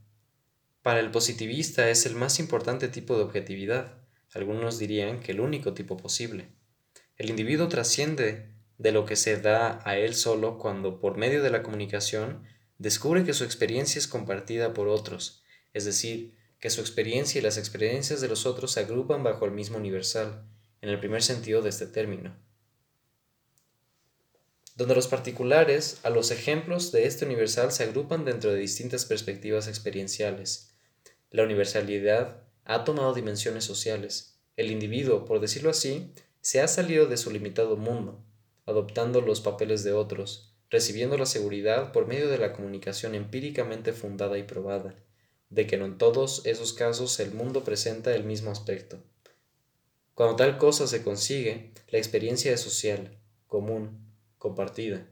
[0.83, 3.95] Para el positivista es el más importante tipo de objetividad,
[4.35, 6.49] algunos dirían que el único tipo posible.
[7.17, 11.49] El individuo trasciende de lo que se da a él solo cuando, por medio de
[11.49, 12.43] la comunicación,
[12.77, 17.57] descubre que su experiencia es compartida por otros, es decir, que su experiencia y las
[17.57, 20.45] experiencias de los otros se agrupan bajo el mismo universal,
[20.83, 22.44] en el primer sentido de este término.
[24.75, 29.69] Donde los particulares a los ejemplos de este universal se agrupan dentro de distintas perspectivas
[29.69, 30.75] experienciales.
[31.31, 34.41] La universalidad ha tomado dimensiones sociales.
[34.57, 38.25] El individuo, por decirlo así, se ha salido de su limitado mundo,
[38.67, 44.39] adoptando los papeles de otros, recibiendo la seguridad por medio de la comunicación empíricamente fundada
[44.39, 44.95] y probada
[45.55, 49.03] de que no en todos esos casos el mundo presenta el mismo aspecto.
[50.15, 54.04] Cuando tal cosa se consigue, la experiencia es social, común,
[54.45, 55.09] compartida.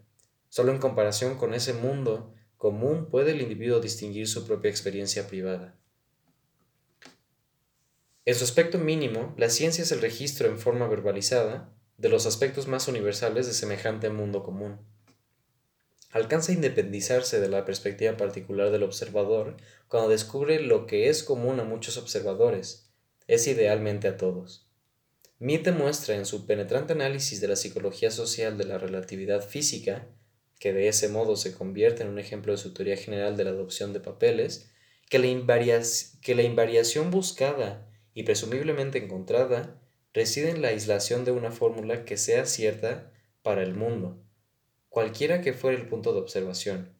[0.50, 5.74] Solo en comparación con ese mundo común puede el individuo distinguir su propia experiencia privada.
[8.26, 12.68] En su aspecto mínimo, la ciencia es el registro en forma verbalizada de los aspectos
[12.68, 14.78] más universales de semejante mundo común
[16.12, 19.56] alcanza a independizarse de la perspectiva particular del observador
[19.88, 22.92] cuando descubre lo que es común a muchos observadores,
[23.26, 24.70] es idealmente a todos.
[25.43, 30.07] Mead demuestra en su penetrante análisis de la psicología social de la relatividad física,
[30.61, 33.51] que de ese modo se convierte en un ejemplo de su teoría general de la
[33.51, 34.70] adopción de papeles,
[35.11, 39.82] que la, invariación buscada y presumiblemente encontrada
[40.14, 43.12] reside en la aislación de una fórmula que sea cierta
[43.43, 44.22] para el mundo,
[44.90, 46.97] cualquiera que fuera el punto de observación.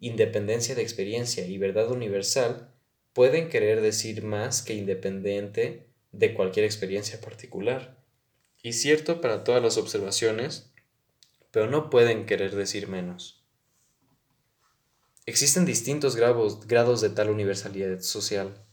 [0.00, 2.74] Independencia de experiencia y verdad universal
[3.12, 8.02] pueden querer decir más que independiente de cualquier experiencia particular.
[8.62, 10.72] Y cierto para todas las observaciones,
[11.50, 13.44] pero no pueden querer decir menos.
[15.26, 18.64] Existen distintos grados, de tal universalidad social.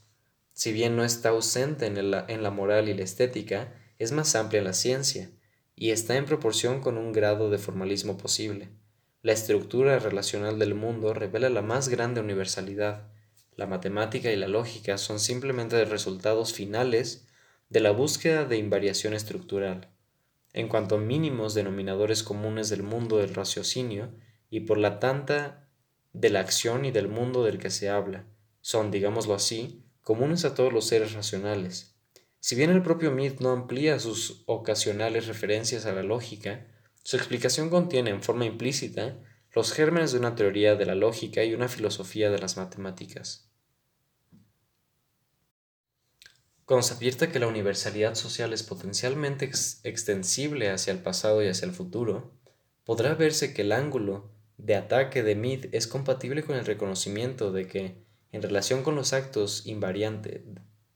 [0.54, 4.60] Si bien no está ausente en, en la moral y la estética, es más amplia
[4.60, 5.32] en la ciencia,
[5.76, 8.70] y está en proporción con un grado de formalismo posible.
[9.22, 13.12] La estructura relacional del mundo revela la más grande universalidad.
[13.56, 17.28] La matemática y la lógica son simplemente resultados finales
[17.72, 19.88] de la búsqueda de invariación estructural,
[20.52, 24.12] en cuanto a mínimos denominadores comunes del mundo del raciocinio
[24.50, 25.70] y por la tanta
[26.12, 28.26] de la acción y del mundo del que se habla,
[28.60, 31.96] son, digámoslo así, comunes a todos los seres racionales.
[32.42, 36.68] Si bien el propio Mead no amplía sus ocasionales referencias a la lógica,
[37.04, 39.16] su explicación contiene en forma implícita
[39.54, 43.50] los gérmenes de una teoría de la lógica y una filosofía de las matemáticas.
[46.66, 49.46] Cuando se advierte que la universalidad social es potencialmente
[49.84, 52.32] extensible hacia el pasado y hacia el futuro,
[52.84, 57.68] podrá verse que el ángulo de ataque de Mead es compatible con el reconocimiento de
[57.68, 60.42] que, en relación con los actos invariantes,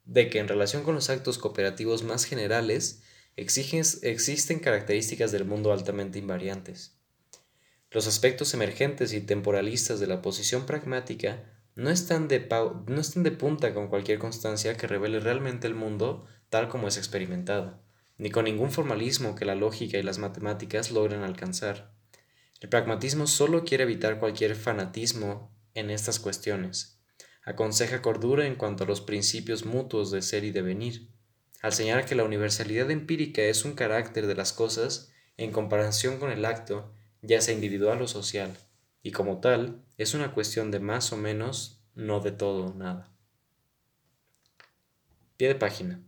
[0.06, 3.02] de que en relación con los actos cooperativos más generales,
[3.36, 6.96] existen características del mundo altamente invariantes.
[7.92, 12.48] Los aspectos emergentes y temporalistas de la posición pragmática no están, de
[12.88, 16.98] no están de punta con cualquier constancia que revele realmente el mundo tal como es
[16.98, 17.82] experimentado,
[18.18, 21.94] ni con ningún formalismo que la lógica y las matemáticas logren alcanzar.
[22.62, 26.98] El pragmatismo solo quiere evitar cualquier fanatismo en estas cuestiones.
[27.44, 31.10] Aconseja cordura en cuanto a los principios mutuos de ser y devenir,
[31.62, 36.32] al señalar que la universalidad empírica es un carácter de las cosas en comparación con
[36.32, 38.58] el acto, ya sea individual o social,
[39.06, 43.14] y como tal es una cuestión de más o menos, no de todo o nada.
[45.38, 46.02] Pie de página.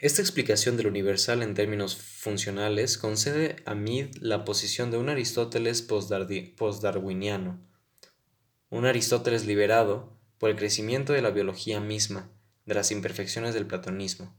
[0.00, 5.80] Esta explicación del universal en términos funcionales concede a Mead la posición de un Aristóteles
[5.82, 7.64] postdarwiniano,
[8.68, 12.32] un Aristóteles liberado por el crecimiento de la biología misma,
[12.66, 14.36] de las imperfecciones del platonismo.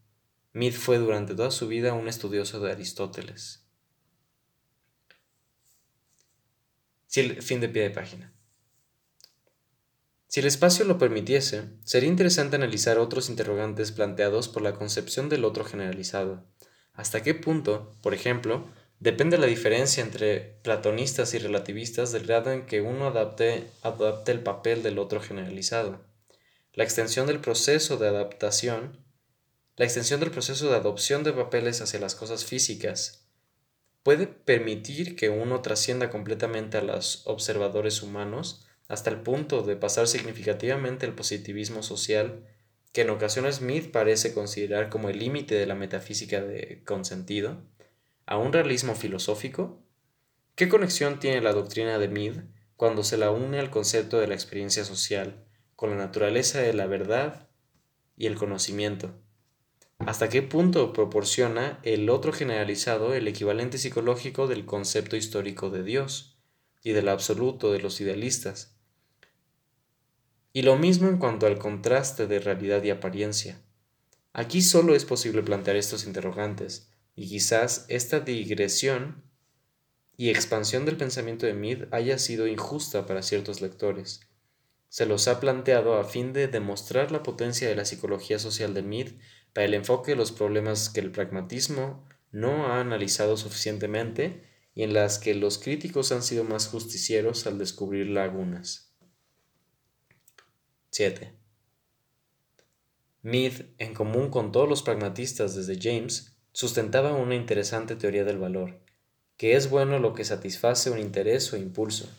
[0.52, 3.70] Mead fue durante toda su vida un estudioso de Aristóteles.
[6.90, 8.34] Si el fin de pie de página.
[10.28, 15.44] Si el espacio lo permitiese, sería interesante analizar otros interrogantes planteados por la concepción del
[15.44, 16.46] otro generalizado.
[16.94, 22.68] ¿Hasta qué punto, por ejemplo, depende la diferencia entre platonistas y relativistas del grado en
[22.68, 26.06] que uno adapte, adapte el papel del otro generalizado?
[26.74, 29.04] La extensión del proceso de adaptación,
[29.78, 33.19] la extensión del proceso de adopción de papeles hacia las cosas físicas,
[34.04, 40.08] puede permitir que uno trascienda completamente a los observadores humanos hasta el punto de pasar
[40.08, 42.46] significativamente el positivismo social,
[42.92, 47.62] que en ocasiones Smith parece considerar como el límite de la metafísica de consentido,
[48.26, 49.82] a un realismo filosófico?
[50.56, 52.44] ¿Qué conexión tiene la doctrina de Mead
[52.76, 55.46] cuando se la une al concepto de la experiencia social,
[55.76, 57.48] con la naturaleza de la verdad
[58.18, 59.14] y el conocimiento?
[60.00, 66.38] ¿Hasta qué punto proporciona el otro generalizado el equivalente psicológico del concepto histórico de Dios
[66.82, 68.78] y del absoluto de los idealistas?
[70.54, 73.62] Y lo mismo en cuanto al contraste de realidad y apariencia.
[74.32, 79.24] Aquí solo es posible plantear estos interrogantes, y quizás esta digresión
[80.16, 84.22] y expansión del pensamiento de Mead haya sido injusta para ciertos lectores.
[84.88, 88.82] Se los ha planteado a fin de demostrar la potencia de la psicología social de
[88.82, 89.08] Mead
[89.54, 94.44] para el enfoque de los problemas que el pragmatismo no ha analizado suficientemente
[94.76, 98.94] y en las que los críticos han sido más justicieros al descubrir lagunas.
[100.92, 101.34] 7.
[103.22, 108.80] Mead, en común con todos los pragmatistas desde James, sustentaba una interesante teoría del valor,
[109.36, 112.10] que es bueno lo que satisface un interés o impulso.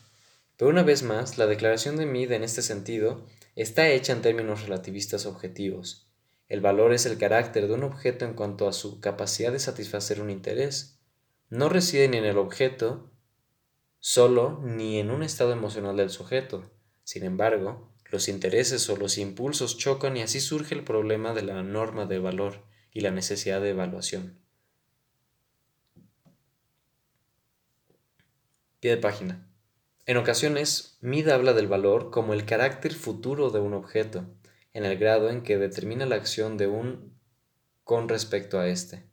[0.57, 3.27] Pero una vez más, la declaración de Mead en este sentido
[3.57, 6.10] está hecha en términos relativistas objetivos,
[6.51, 10.21] el valor es el carácter de un objeto en cuanto a su capacidad de satisfacer
[10.21, 10.99] un interés.
[11.49, 13.09] No reside ni en el objeto
[14.01, 16.69] solo ni en un estado emocional del sujeto.
[17.05, 21.63] Sin embargo, los intereses o los impulsos chocan y así surge el problema de la
[21.63, 24.41] norma de valor y la necesidad de evaluación.
[28.81, 29.47] Pie de página.
[30.05, 34.27] En ocasiones, Mead habla del valor como el carácter futuro de un objeto
[34.73, 37.19] en el grado en que determina la acción de un
[37.85, 39.05] con respecto a éste.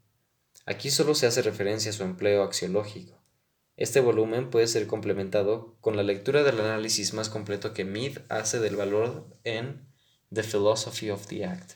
[0.66, 3.18] Aquí solo se hace referencia a su empleo axiológico.
[3.78, 8.60] Este volumen puede ser complementado con la lectura del análisis más completo que Mead hace
[8.60, 9.88] del valor en
[10.34, 11.74] The Philosophy of the Act.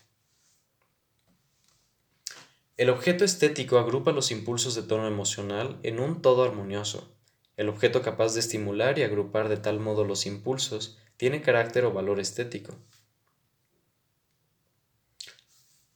[2.78, 7.16] El objeto estético agrupa los impulsos de tono emocional en un todo armonioso.
[7.56, 11.94] El objeto capaz de estimular y agrupar de tal modo los impulsos tiene carácter o
[11.94, 12.76] valor estético.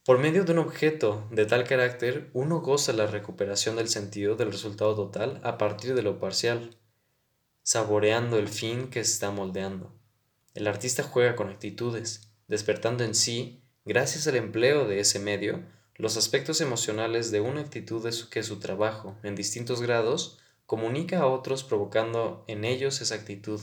[0.06, 4.52] Por medio de un objeto de tal carácter, uno goza la recuperación del sentido del
[4.52, 6.76] resultado total a partir de lo parcial,
[7.64, 9.92] saboreando el fin que se está moldeando.
[10.54, 15.64] El artista juega con actitudes, despertando en sí, gracias al empleo de ese medio,
[15.96, 21.64] los aspectos emocionales de una actitud que su trabajo, en distintos grados, comunica a otros
[21.64, 23.60] provocando en ellos esa actitud.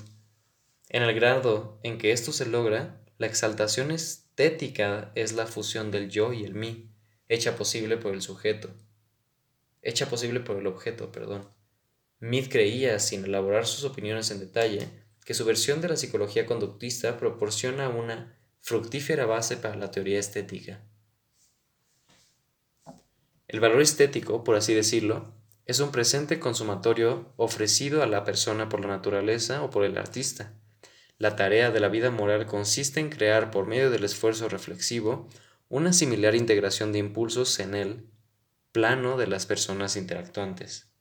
[0.89, 3.91] En el grado en que esto se logra, la exaltación
[4.35, 6.89] estética es la fusión del yo y el mí,
[7.29, 8.71] hecha posible por el sujeto.
[9.83, 11.47] Hecha posible por el objeto, perdón.
[12.19, 14.87] Mead creía, sin elaborar sus opiniones en detalle,
[15.23, 20.81] que su versión de la psicología conductista proporciona una fructífera base para la teoría estética.
[23.47, 25.31] El valor estético, por así decirlo,
[25.67, 30.55] es un presente consumatorio ofrecido a la persona por la naturaleza o por el artista.
[31.23, 35.29] La tarea de la vida moral consiste en crear por medio del esfuerzo reflexivo
[35.69, 38.09] una similar integración de impulsos en el
[38.73, 40.91] plano de las personas interactuantes.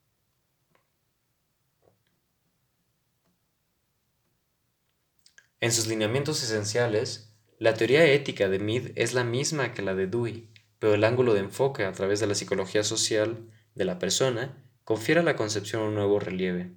[5.59, 10.07] En sus lineamientos esenciales, la teoría ética de Mead es la misma que la de
[10.07, 14.65] Dewey, pero el ángulo de enfoque a través de la psicología social de la persona
[14.85, 16.77] confiere a la concepción un nuevo relieve.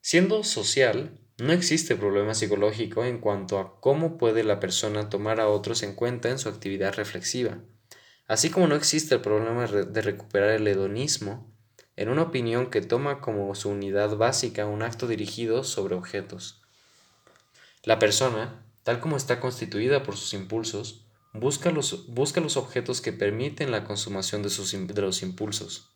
[0.00, 5.48] Siendo social, no existe problema psicológico en cuanto a cómo puede la persona tomar a
[5.48, 7.58] otros en cuenta en su actividad reflexiva,
[8.26, 11.50] así como no existe el problema de recuperar el hedonismo
[11.96, 16.62] en una opinión que toma como su unidad básica un acto dirigido sobre objetos.
[17.84, 23.12] La persona, tal como está constituida por sus impulsos, busca los, busca los objetos que
[23.12, 25.90] permiten la consumación de, sus, de los impulsos.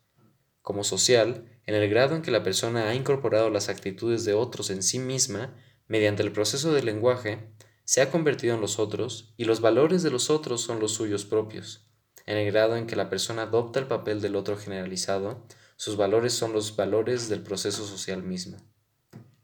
[0.62, 4.70] Como social, en el grado en que la persona ha incorporado las actitudes de otros
[4.70, 5.54] en sí misma,
[5.88, 7.50] mediante el proceso del lenguaje,
[7.84, 11.24] se ha convertido en los otros y los valores de los otros son los suyos
[11.24, 11.86] propios.
[12.26, 15.46] En el grado en que la persona adopta el papel del otro generalizado,
[15.76, 18.56] sus valores son los valores del proceso social mismo.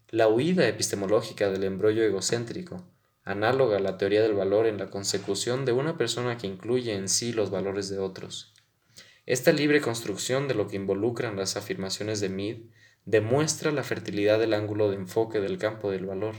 [0.09, 2.85] La huida epistemológica del embrollo egocéntrico,
[3.23, 7.09] análoga a la teoría del valor en la consecución de una persona que incluye en
[7.09, 8.55] sí los valores de otros.
[9.31, 12.57] Esta libre construcción de lo que involucran las afirmaciones de Mead
[13.05, 16.35] demuestra la fertilidad del ángulo de enfoque del campo del valor.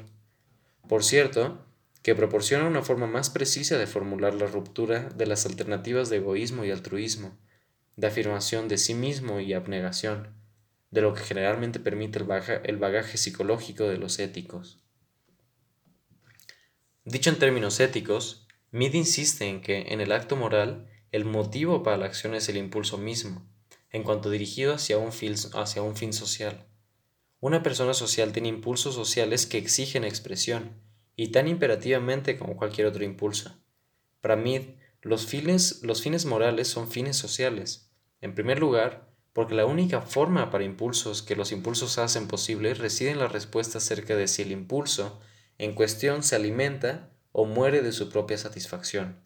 [0.89, 1.65] Por cierto,
[2.03, 6.65] que proporciona una forma más precisa de formular la ruptura de las alternativas de egoísmo
[6.65, 7.39] y altruismo,
[7.95, 10.35] de afirmación de sí mismo y abnegación,
[10.89, 12.27] de lo que generalmente permite el,
[12.65, 14.83] el bagaje psicológico de los éticos.
[17.05, 21.97] Dicho en términos éticos, Mead insiste en que, en el acto moral, el motivo para
[21.97, 23.45] la acción es el impulso mismo,
[23.89, 26.65] en cuanto dirigido hacia un, fin, hacia un fin social.
[27.41, 30.81] Una persona social tiene impulsos sociales que exigen expresión,
[31.17, 33.59] y tan imperativamente como cualquier otro impulso.
[34.21, 37.91] Para mí, los fines, los fines morales son fines sociales.
[38.21, 43.11] En primer lugar, porque la única forma para impulsos que los impulsos hacen posible reside
[43.11, 45.19] en la respuesta acerca de si el impulso
[45.57, 49.17] en cuestión se alimenta o muere de su propia satisfacción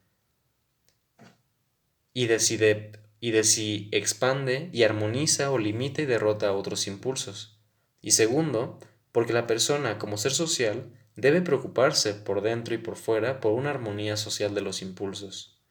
[2.15, 7.59] y decide y de si expande y armoniza o limita y derrota a otros impulsos.
[8.01, 8.79] Y segundo,
[9.11, 13.71] porque la persona, como ser social, debe preocuparse por dentro y por fuera por una
[13.71, 15.61] armonía social de los impulsos.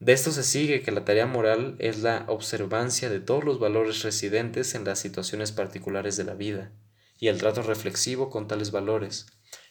[0.00, 4.02] De esto se sigue que la tarea moral es la observancia de todos los valores
[4.02, 6.72] residentes en las situaciones particulares de la vida,
[7.18, 9.26] y el trato reflexivo con tales valores,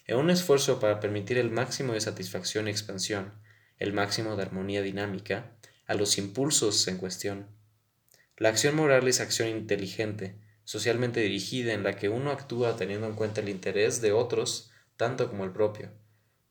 [0.08, 3.34] en un esfuerzo para permitir el máximo de satisfacción y expansión,
[3.82, 5.58] el máximo de armonía dinámica,
[5.88, 7.48] a los impulsos en cuestión.
[8.38, 13.16] La acción moral es acción inteligente, socialmente dirigida en la que uno actúa teniendo en
[13.16, 15.90] cuenta el interés de otros tanto como el propio.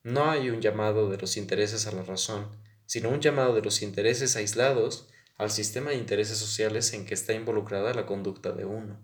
[0.03, 2.49] No hay un llamado de los intereses a la razón,
[2.85, 7.33] sino un llamado de los intereses aislados al sistema de intereses sociales en que está
[7.33, 8.99] involucrada la conducta de uno.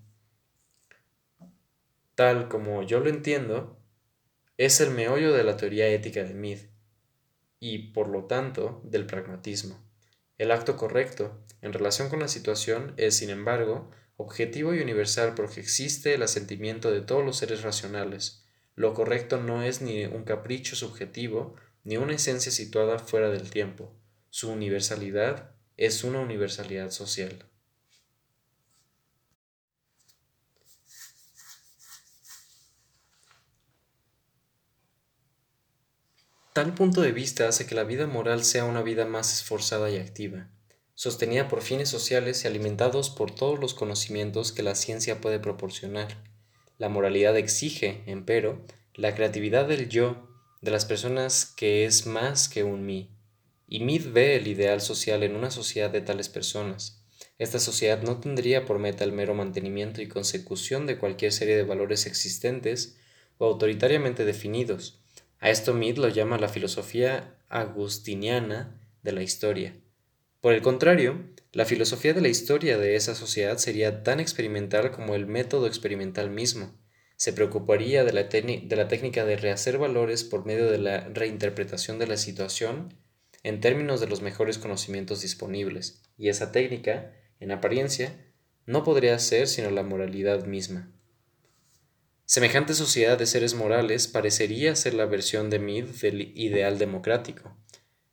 [2.16, 3.78] Tal como yo lo entiendo,
[4.56, 6.75] es el meollo de la teoría ética de Mead
[7.60, 9.78] y, por lo tanto, del pragmatismo.
[10.38, 15.60] El acto correcto, en relación con la situación, es, sin embargo, objetivo y universal porque
[15.60, 18.44] existe el asentimiento de todos los seres racionales.
[18.74, 23.94] Lo correcto no es ni un capricho subjetivo, ni una esencia situada fuera del tiempo.
[24.28, 27.46] Su universalidad es una universalidad social.
[36.56, 39.98] Tal punto de vista hace que la vida moral sea una vida más esforzada y
[39.98, 40.48] activa,
[40.94, 46.16] sostenida por fines sociales y alimentados por todos los conocimientos que la ciencia puede proporcionar.
[46.78, 50.30] La moralidad exige, empero, la creatividad del yo
[50.62, 53.10] de las personas que es más que un mí.
[53.68, 57.04] Y Mead ve el ideal social en una sociedad de tales personas.
[57.36, 61.64] Esta sociedad no tendría por meta el mero mantenimiento y consecución de cualquier serie de
[61.64, 62.96] valores existentes
[63.36, 65.02] o autoritariamente definidos,
[65.38, 69.76] a esto Mead lo llama la filosofía agustiniana de la historia.
[70.40, 75.14] Por el contrario, la filosofía de la historia de esa sociedad sería tan experimental como
[75.14, 76.78] el método experimental mismo.
[77.16, 81.98] Se preocuparía de la, de la técnica de rehacer valores por medio de la reinterpretación
[81.98, 82.94] de la situación
[83.42, 88.12] en términos de los mejores conocimientos disponibles, y esa técnica, en apariencia,
[88.66, 90.92] no podría ser sino la moralidad misma.
[92.28, 97.56] Semejante sociedad de seres morales parecería ser la versión de Mead del ideal democrático.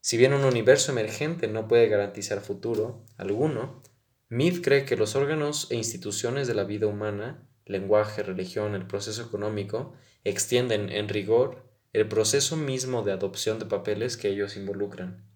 [0.02, 3.82] Si bien un universo emergente no puede garantizar futuro alguno,
[4.30, 9.24] Mead cree que los órganos e instituciones de la vida humana, lenguaje, religión, el proceso
[9.24, 15.28] económico, extienden en rigor el proceso mismo de adopción de papeles que ellos involucran.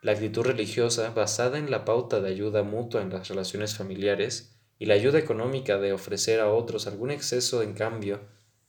[0.00, 4.51] La actitud religiosa, basada en la pauta de ayuda mutua en las relaciones familiares,
[4.82, 8.18] y la ayuda económica de ofrecer a otros algún exceso en cambio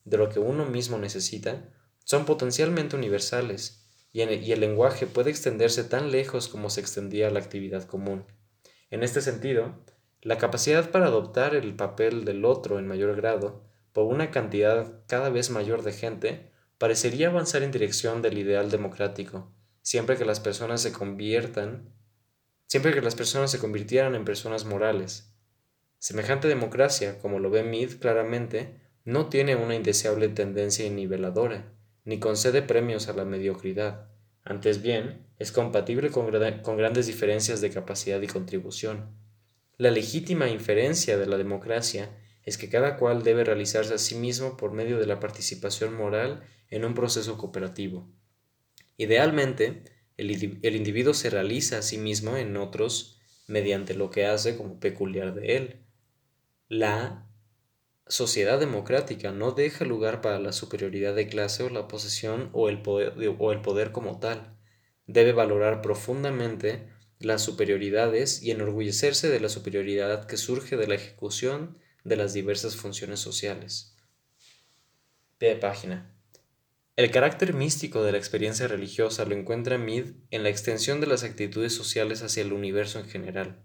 [0.05, 6.11] de lo que uno mismo necesita, son potencialmente universales, y, el lenguaje puede extenderse tan
[6.11, 8.28] lejos como se extendía la actividad común.
[8.91, 9.84] En este sentido,
[10.22, 15.32] la capacidad para adoptar el papel del otro en mayor grado, por una cantidad cada
[15.32, 19.51] vez mayor de gente, parecería avanzar en dirección del ideal democrático,
[19.82, 21.91] siempre que las personas se conviertan,
[22.68, 25.32] siempre que las personas se convirtieran en personas morales,
[26.03, 28.75] Semejante democracia, como lo ve Mead claramente,
[29.05, 31.71] no tiene una indeseable tendencia niveladora,
[32.03, 34.09] ni concede premios a la mediocridad.
[34.43, 39.15] Antes bien, es compatible con, grandes diferencias de capacidad y contribución.
[39.77, 42.09] La legítima inferencia de la democracia
[42.43, 46.43] es que cada cual debe realizarse a sí mismo por medio de la participación moral
[46.69, 48.11] en un proceso cooperativo.
[48.97, 49.83] Idealmente,
[50.17, 54.81] el, el, individuo se realiza a sí mismo en otros mediante lo que hace como
[54.81, 55.82] peculiar de él,
[56.74, 57.30] la
[58.07, 62.82] sociedad democrática no deja lugar para la superioridad de clase o la posesión o el
[62.82, 64.57] poder, o el poder como tal.
[65.05, 71.78] Debe valorar profundamente las superioridades y enorgullecerse de la superioridad que surge de la ejecución
[72.03, 73.95] de las diversas funciones sociales.
[75.39, 76.09] de página.
[76.95, 81.24] El carácter místico de la experiencia religiosa lo encuentra Mead en la extensión de las
[81.24, 83.63] actitudes sociales hacia el universo en general.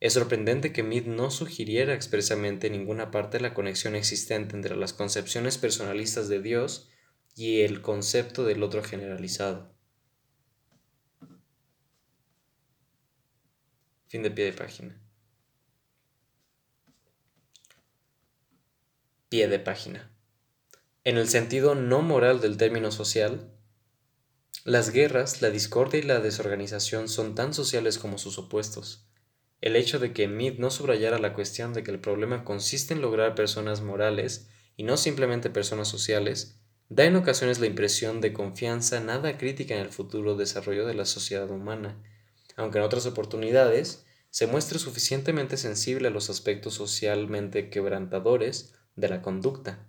[0.00, 4.92] Es sorprendente que Mead no sugiriera expresamente en ninguna parte la conexión existente entre las
[4.92, 6.88] concepciones personalistas de Dios
[7.34, 9.74] y el concepto del otro generalizado.
[14.06, 15.00] Fin de pie de página.
[19.28, 20.10] Pie de página.
[21.04, 23.52] En el sentido no moral del término social,
[24.64, 29.07] las guerras, la discordia y la desorganización son tan sociales como sus opuestos.
[29.60, 33.00] El hecho de que Mead no subrayara la cuestión de que el problema consiste en
[33.00, 39.00] lograr personas morales y no simplemente personas sociales, da en ocasiones la impresión de confianza
[39.00, 42.00] nada crítica en el futuro desarrollo de la sociedad humana,
[42.56, 49.22] aunque en otras oportunidades se muestre suficientemente sensible a los aspectos socialmente quebrantadores de la
[49.22, 49.86] conducta.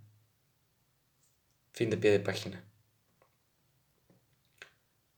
[1.74, 2.66] Fin de pie de página.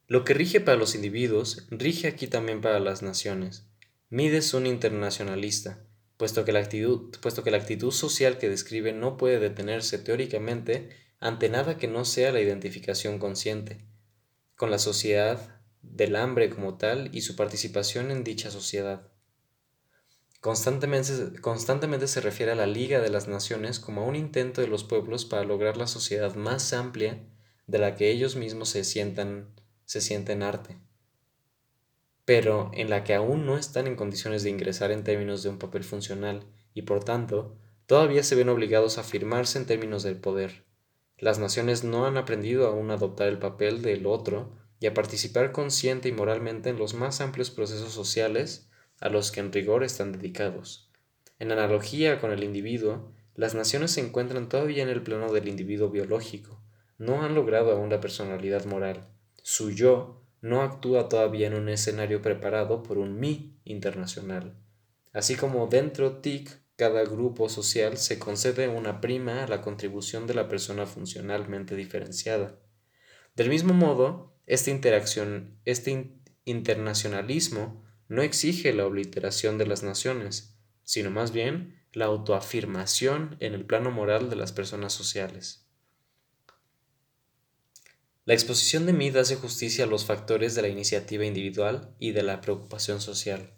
[0.07, 3.70] Lo que rige para los individuos, rige aquí también para las naciones.
[4.13, 5.85] Mide es un internacionalista,
[6.17, 10.89] puesto que, la actitud, puesto que la actitud social que describe no puede detenerse teóricamente
[11.21, 13.85] ante nada que no sea la identificación consciente,
[14.57, 19.07] con la sociedad del hambre como tal y su participación en dicha sociedad.
[20.41, 24.67] Constantemente, constantemente, se refiere a la Liga de las Naciones como a un intento de
[24.67, 27.23] los pueblos para lograr la sociedad más amplia
[27.65, 29.55] de la que ellos mismos se sientan,
[29.85, 30.77] se sienten arte
[32.26, 35.57] pero en la que aún no están en condiciones de ingresar en términos de un
[35.57, 40.64] papel funcional y por tanto todavía se ven obligados a firmarse en términos del poder.
[41.18, 45.52] Las naciones no han aprendido aún a adoptar el papel del otro y a participar
[45.52, 48.69] consciente y moralmente en los más amplios procesos sociales
[48.99, 50.89] a los que en rigor están dedicados.
[51.38, 55.89] En analogía con el individuo, las naciones se encuentran todavía en el plano del individuo
[55.89, 56.61] biológico,
[57.02, 59.07] no han logrado aún la personalidad moral.
[59.41, 64.57] Su yo no actúa todavía en un escenario preparado por un mí internacional.
[65.13, 70.34] Así como dentro TIC cada grupo social se concede una prima a la contribución de
[70.34, 72.59] la persona funcionalmente diferenciada.
[73.35, 81.11] Del mismo modo, esta interacción, este internacionalismo no exige la obliteración de las naciones, sino
[81.11, 85.60] más bien la autoafirmación en el plano moral de las personas sociales.
[88.23, 92.22] La exposición de Mead hace justicia a los factores de la iniciativa individual y de
[92.22, 93.53] la preocupación social.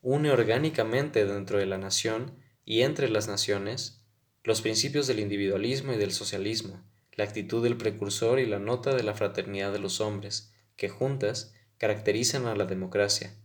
[0.00, 4.04] Une orgánicamente dentro de la nación y entre las naciones
[4.42, 6.82] los principios del individualismo y del socialismo,
[7.12, 11.54] la actitud del precursor y la nota de la fraternidad de los hombres, que juntas
[11.76, 13.36] caracterizan a la democracia.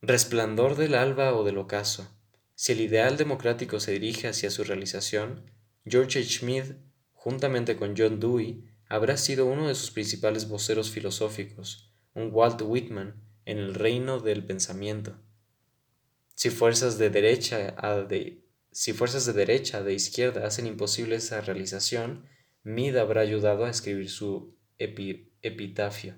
[0.00, 2.08] Resplandor del alba o del ocaso.
[2.54, 5.50] Si el ideal democrático se dirige hacia su realización,
[5.84, 6.76] George H.
[7.26, 13.16] juntamente con John Dewey, habrá sido uno de sus principales voceros filosóficos, un Walt Whitman
[13.44, 15.18] en el reino del pensamiento.
[16.36, 21.40] Si fuerzas de derecha a de si fuerzas de derecha de izquierda hacen imposible esa
[21.40, 22.26] realización,
[22.62, 26.14] Mead habrá ayudado a escribir su epitafio.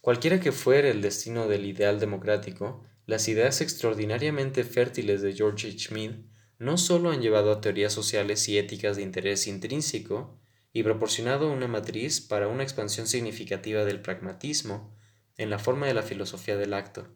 [0.00, 5.92] Cualquiera que fuere el destino del ideal democrático, las ideas extraordinariamente fértiles de George H.
[5.92, 6.14] Mead
[6.58, 10.38] no solo han llevado a teorías sociales y éticas de interés intrínseco
[10.72, 14.94] y proporcionado una matriz para una expansión significativa del pragmatismo
[15.36, 17.08] en la forma de la filosofía del acto,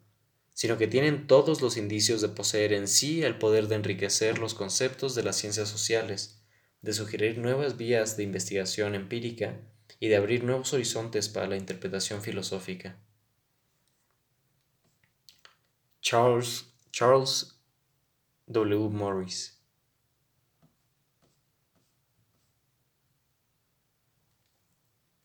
[0.53, 4.55] sino que tienen todos los indicios de poseer en sí el poder de enriquecer los
[4.55, 6.43] conceptos de las ciencias sociales,
[6.83, 9.61] de sugerir nuevas vías de investigación empírica
[9.99, 12.99] y de abrir nuevos horizontes para la interpretación filosófica.
[16.01, 17.60] Charles,
[18.51, 18.91] W.
[18.91, 19.60] Morris